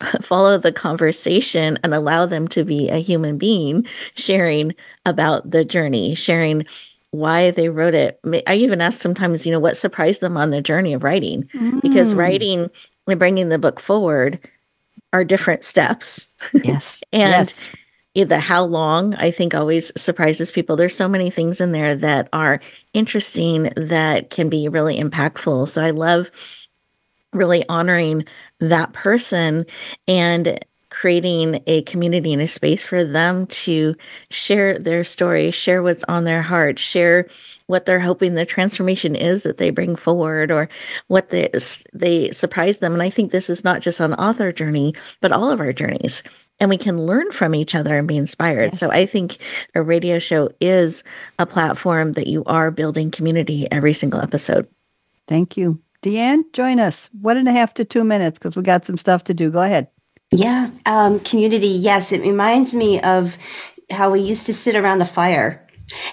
[0.22, 4.74] follow the conversation and allow them to be a human being sharing
[5.06, 6.66] about the journey, sharing
[7.10, 8.18] why they wrote it.
[8.46, 11.80] I even ask sometimes, you know, what surprised them on their journey of writing, mm.
[11.82, 12.70] because writing
[13.06, 14.38] and bringing the book forward
[15.12, 16.32] are different steps.
[16.54, 17.02] Yes.
[17.12, 17.68] and yes
[18.14, 20.76] the how long I think always surprises people.
[20.76, 22.60] There's so many things in there that are
[22.92, 25.68] interesting that can be really impactful.
[25.68, 26.30] So I love
[27.32, 28.26] really honoring
[28.60, 29.64] that person
[30.06, 33.94] and creating a community and a space for them to
[34.30, 37.26] share their story, share what's on their heart, share
[37.66, 40.68] what they're hoping the transformation is that they bring forward or
[41.08, 41.48] what they,
[41.94, 42.92] they surprise them.
[42.92, 46.22] And I think this is not just an author journey, but all of our journeys
[46.62, 48.70] and we can learn from each other and be inspired.
[48.70, 48.78] Yes.
[48.78, 49.38] So I think
[49.74, 51.02] a radio show is
[51.40, 54.68] a platform that you are building community every single episode.
[55.26, 55.80] Thank you.
[56.04, 57.10] Deanne, join us.
[57.20, 59.50] One and a half to two minutes because we got some stuff to do.
[59.50, 59.88] Go ahead.
[60.30, 61.66] Yeah, um, community.
[61.66, 63.36] Yes, it reminds me of
[63.90, 65.66] how we used to sit around the fire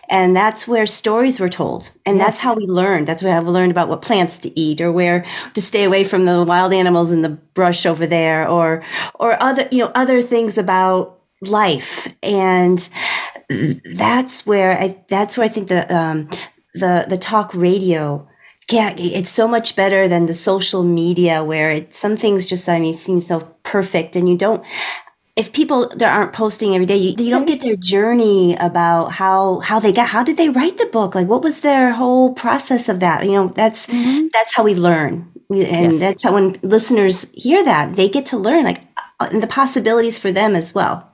[0.10, 1.92] and that's where stories were told.
[2.06, 2.26] And yes.
[2.26, 3.08] that's how we learned.
[3.08, 6.26] That's where we learned about what plants to eat or where to stay away from
[6.26, 8.84] the wild animals in the brush over there or,
[9.16, 12.14] or other, you know, other things about life.
[12.24, 12.88] And
[13.96, 16.30] that's where I, that's where I think the, um,
[16.74, 18.28] the, the talk radio
[18.72, 22.80] yeah, it's so much better than the social media where it, some things just, I
[22.80, 24.64] mean, seem so perfect and you don't,
[25.40, 29.60] if people that aren't posting every day, you, you don't get their journey about how
[29.62, 31.16] how they got how did they write the book?
[31.16, 33.26] Like what was their whole process of that?
[33.26, 34.28] You know, that's mm-hmm.
[34.34, 35.32] that's how we learn.
[35.50, 36.00] And Yes.
[36.00, 38.82] that's how when listeners hear that, they get to learn like
[39.20, 41.06] uh, the possibilities for them as well.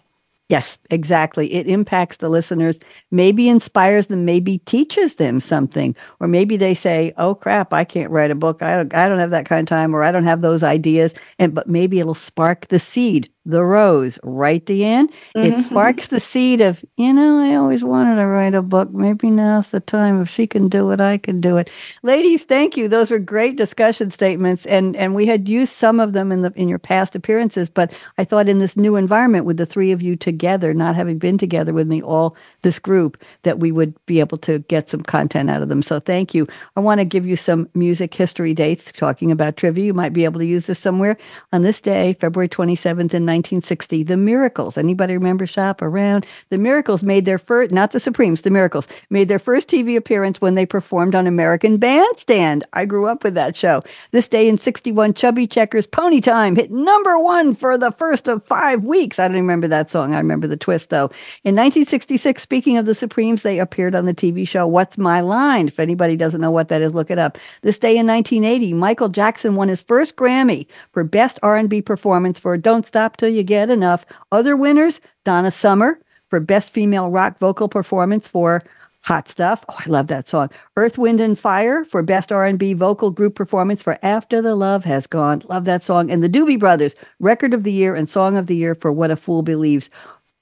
[0.50, 1.52] Yes, exactly.
[1.54, 2.78] It impacts the listeners,
[3.10, 8.12] maybe inspires them, maybe teaches them something, or maybe they say, "Oh crap, I can't
[8.12, 8.62] write a book.
[8.62, 11.16] I don't, I don't have that kind of time, or I don't have those ideas."
[11.40, 15.10] And but maybe it'll spark the seed, the rose, right, Deanne?
[15.36, 15.60] It Mhm.
[15.60, 18.94] sparks the seed of, you know, I always wanted to write a book.
[18.94, 20.22] Maybe now's the time.
[20.22, 21.70] If she can do it, I can do it.
[22.04, 22.88] Ladies, thank you.
[22.88, 26.52] Those were great discussion statements, and and we had used some of them in the
[26.56, 30.02] in your past appearances, but I thought in this new environment with the three of
[30.02, 34.20] you together, not having been together with me all this group, that we would be
[34.20, 35.82] able to get some content out of them.
[35.82, 36.48] So thank you.
[36.76, 39.86] I want to give you some music history dates talking about trivia.
[39.86, 41.18] You might be able to use this somewhere.
[41.54, 44.78] On this day, February 27th in 1960, The Miracles.
[44.78, 46.26] Anybody remember Shop Around?
[46.50, 50.40] The Miracles made their first, not the Supremes, The Miracles, made their first TV appearance
[50.40, 52.64] when they performed on American Bandstand.
[52.74, 53.84] I grew up with that show.
[54.12, 58.44] This day in 61, Chubby Checker's Pony Time hit number one for the first of
[58.46, 59.20] five weeks.
[59.20, 60.14] I don't remember that song.
[60.14, 61.12] I remember the twist, though.
[61.44, 65.68] In 1966, speaking of the Supremes, they appeared on the TV show What's My Line?
[65.68, 67.38] If anybody doesn't know what that is, look it up.
[67.64, 72.58] This day in 1980, Michael Jackson won his first Grammy for Best R&B Performance for
[72.58, 74.06] Don't Stop Till You Get Enough.
[74.32, 76.00] Other winners, Donna Summer
[76.30, 78.62] for Best Female Rock Vocal Performance for
[79.06, 79.66] Hot Stuff.
[79.68, 80.52] Oh, I love that song.
[80.78, 85.08] Earth, Wind, and Fire for Best R&B Vocal Group Performance for After the Love Has
[85.08, 85.42] Gone.
[85.50, 86.12] Love that song.
[86.12, 89.10] And the Doobie Brothers, Record of the Year and Song of the Year for What
[89.10, 89.90] a Fool Believes.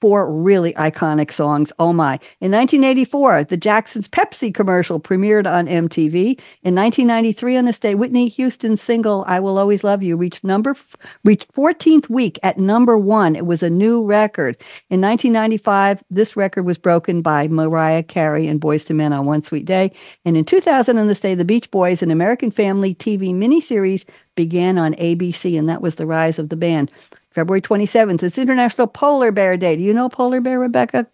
[0.04, 1.72] Four really iconic songs.
[1.78, 2.16] Oh my.
[2.38, 6.38] In 1984, the Jacksons Pepsi commercial premiered on MTV.
[6.62, 10.76] In 1993, on this day, Whitney Houston's single "I Will Always Love You" reached number
[11.24, 13.34] reached 14th week at number one.
[13.34, 14.58] It was a new record.
[14.90, 19.42] In 1995, this record was broken by Mariah Carey and Boyz II Men on One
[19.42, 19.90] Sweet Day.
[20.26, 24.76] And in 2000, on this day, the Beach Boys, an American Family TV miniseries, began
[24.76, 26.90] on ABC, and that was the rise of the band.
[27.34, 29.74] February 27th, it's International Polar Bear Day.
[29.74, 31.06] Do you know Polar Bear, Rebecca?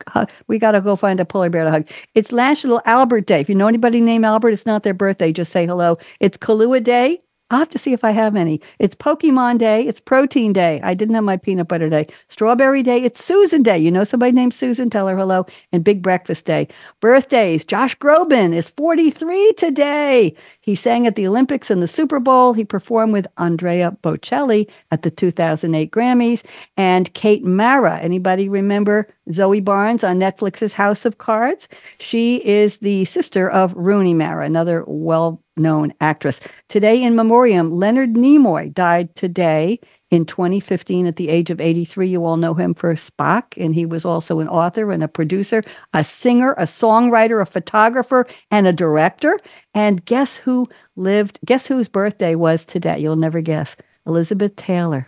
[0.49, 1.89] We got to go find a polar bear to hug.
[2.15, 3.41] It's National Albert Day.
[3.41, 5.33] If you know anybody named Albert, it's not their birthday.
[5.33, 5.97] Just say hello.
[6.21, 7.23] It's Kahlua Day.
[7.53, 8.61] I'll have to see if I have any.
[8.79, 9.85] It's Pokemon Day.
[9.89, 10.79] It's Protein Day.
[10.85, 12.07] I didn't have my peanut butter day.
[12.29, 13.03] Strawberry Day.
[13.03, 13.77] It's Susan Day.
[13.79, 14.89] You know somebody named Susan?
[14.89, 15.47] Tell her hello.
[15.73, 16.69] And Big Breakfast Day.
[17.01, 17.65] Birthdays.
[17.65, 20.37] Josh Groban is 43 today.
[20.61, 22.53] He sang at the Olympics and the Super Bowl.
[22.53, 26.43] He performed with Andrea Bocelli at the 2008 Grammys.
[26.77, 27.99] And Kate Mara.
[27.99, 31.69] Anybody remember Zoe Barnes on Netflix's House of Cards?
[31.99, 36.41] She is the sister of Rooney Mara, another well known actress.
[36.69, 39.81] Today in memoriam, Leonard Nimoy died today
[40.11, 42.09] in 2015 at the age of 83.
[42.09, 45.63] You all know him for Spock, and he was also an author and a producer,
[45.95, 49.39] a singer, a songwriter, a photographer, and a director.
[49.75, 52.99] And guess who lived, guess whose birthday was today?
[52.99, 53.77] You'll never guess.
[54.07, 55.07] Elizabeth Taylor.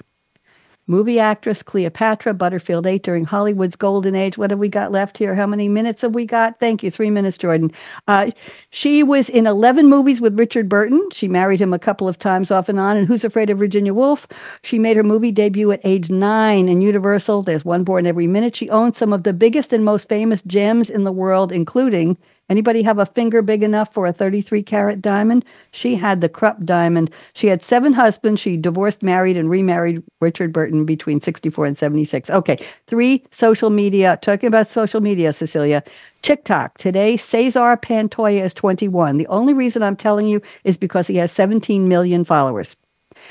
[0.89, 4.37] Movie actress Cleopatra, Butterfield 8 during Hollywood's golden age.
[4.37, 5.35] What have we got left here?
[5.35, 6.59] How many minutes have we got?
[6.59, 6.91] Thank you.
[6.91, 7.71] Three minutes, Jordan.
[8.09, 8.33] Uh,
[8.71, 11.01] she was in 11 movies with Richard Burton.
[11.13, 12.97] She married him a couple of times off and on.
[12.97, 14.27] And Who's Afraid of Virginia Woolf?
[14.63, 17.43] She made her movie debut at age nine in Universal.
[17.43, 18.57] There's one born every minute.
[18.57, 22.17] She owns some of the biggest and most famous gems in the world, including
[22.49, 25.45] Anybody have a finger big enough for a 33 carat diamond?
[25.71, 27.11] She had the Krupp diamond.
[27.33, 28.41] She had seven husbands.
[28.41, 32.31] She divorced, married, and remarried Richard Burton between 64 and 76.
[32.31, 34.19] Okay, three social media.
[34.21, 35.83] Talking about social media, Cecilia.
[36.23, 36.79] TikTok.
[36.79, 39.19] Today, Cesar Pantoya is 21.
[39.19, 42.77] The only reason I'm telling you is because he has 17 million followers.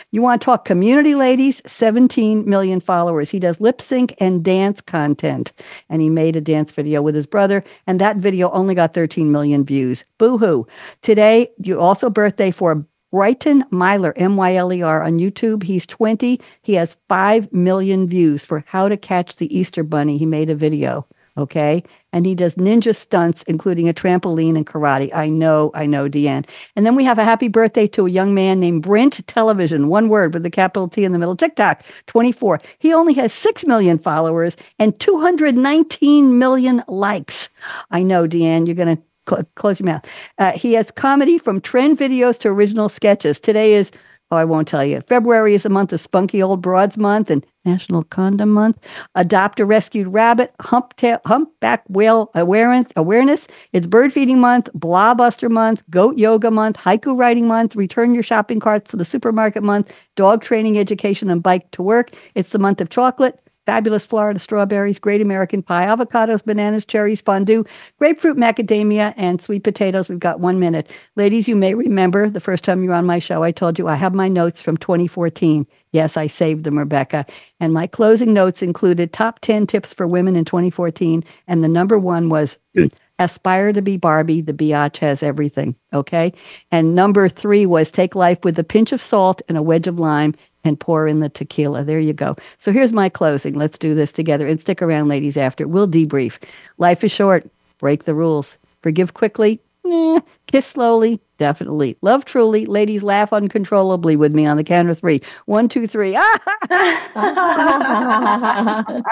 [0.09, 1.61] You want to talk community, ladies?
[1.65, 3.29] 17 million followers.
[3.29, 5.51] He does lip sync and dance content.
[5.89, 9.31] And he made a dance video with his brother, and that video only got 13
[9.31, 10.03] million views.
[10.17, 10.67] Boo hoo.
[11.01, 15.63] Today, you also birthday for Brighton Myler, M Y L E R, on YouTube.
[15.63, 16.39] He's 20.
[16.61, 20.17] He has 5 million views for How to Catch the Easter Bunny.
[20.17, 21.05] He made a video.
[21.37, 21.83] Okay.
[22.13, 25.13] And he does ninja stunts, including a trampoline and karate.
[25.13, 26.47] I know, I know, Deanne.
[26.75, 30.09] And then we have a happy birthday to a young man named Brent Television, one
[30.09, 32.59] word with the capital T in the middle, TikTok, 24.
[32.79, 37.49] He only has 6 million followers and 219 million likes.
[37.91, 40.05] I know, Deanne, you're going to cl- close your mouth.
[40.37, 43.39] Uh, he has comedy from trend videos to original sketches.
[43.39, 43.91] Today is
[44.31, 45.01] Oh, I won't tell you.
[45.01, 48.79] February is the month of Spunky Old Broads Month and National Condom Month.
[49.13, 50.93] Adopt a Rescued Rabbit, hump
[51.25, 52.93] Humpback Whale Awareness.
[52.95, 53.47] Awareness.
[53.73, 58.61] It's Bird Feeding Month, Blawbuster Month, Goat Yoga Month, Haiku Writing Month, Return Your Shopping
[58.61, 62.11] Carts to the Supermarket Month, Dog Training Education and Bike to Work.
[62.33, 63.37] It's the month of chocolate,
[63.71, 67.63] fabulous Florida strawberries, great American pie, avocados, bananas, cherries, fondue,
[67.99, 70.09] grapefruit, macadamia, and sweet potatoes.
[70.09, 70.89] We've got one minute.
[71.15, 73.87] Ladies, you may remember the first time you were on my show, I told you
[73.87, 75.65] I have my notes from 2014.
[75.93, 77.25] Yes, I saved them, Rebecca.
[77.61, 81.23] And my closing notes included top 10 tips for women in 2014.
[81.47, 82.59] And the number one was
[83.19, 84.41] aspire to be Barbie.
[84.41, 85.75] The biatch has everything.
[85.93, 86.33] Okay.
[86.71, 89.97] And number three was take life with a pinch of salt and a wedge of
[89.97, 91.83] lime and pour in the tequila.
[91.83, 92.35] There you go.
[92.57, 93.55] So here's my closing.
[93.55, 95.67] Let's do this together and stick around, ladies, after.
[95.67, 96.39] We'll debrief.
[96.77, 97.49] Life is short.
[97.79, 98.57] Break the rules.
[98.81, 99.59] Forgive quickly.
[99.85, 100.19] Eh.
[100.47, 101.19] Kiss slowly.
[101.37, 101.97] Definitely.
[102.01, 102.67] Love truly.
[102.67, 105.21] Ladies, laugh uncontrollably with me on the count of three.
[105.47, 106.11] One, two, three.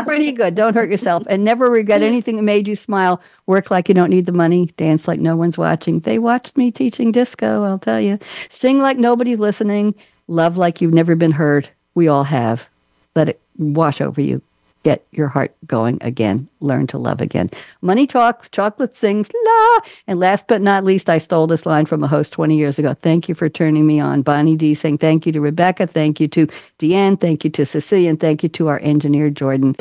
[0.04, 0.54] Pretty good.
[0.54, 1.24] Don't hurt yourself.
[1.28, 3.20] And never regret anything that made you smile.
[3.48, 4.68] Work like you don't need the money.
[4.78, 6.02] Dance like no one's watching.
[6.02, 8.20] They watched me teaching disco, I'll tell you.
[8.50, 9.96] Sing like nobody's listening.
[10.30, 11.68] Love like you've never been heard.
[11.96, 12.68] We all have.
[13.16, 14.44] Let it wash over you.
[14.84, 16.48] Get your heart going again.
[16.62, 17.50] Learn to love again.
[17.82, 19.80] Money talks, chocolate sings, la.
[20.08, 22.94] And last but not least, I stole this line from a host 20 years ago.
[22.94, 24.22] Thank you for turning me on.
[24.22, 25.88] Bonnie D saying thank you to Rebecca.
[25.88, 27.20] Thank you to Deanne.
[27.20, 28.12] Thank you to Cecilia.
[28.12, 29.76] And thank you to our engineer, Jordan.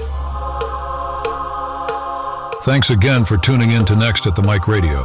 [2.62, 5.04] Thanks again for tuning in to Next at the Mic Radio,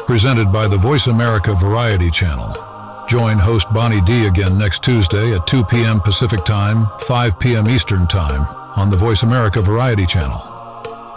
[0.00, 2.75] presented by the VoiceAmerica Variety Channel.
[3.06, 6.00] Join host Bonnie D again next Tuesday at 2 p.m.
[6.00, 7.68] Pacific Time, 5 p.m.
[7.68, 8.44] Eastern Time
[8.74, 10.42] on the VoiceAmerica Variety Channel.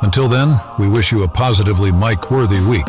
[0.02, 2.86] Until then, we wish you a positively mic worthy week.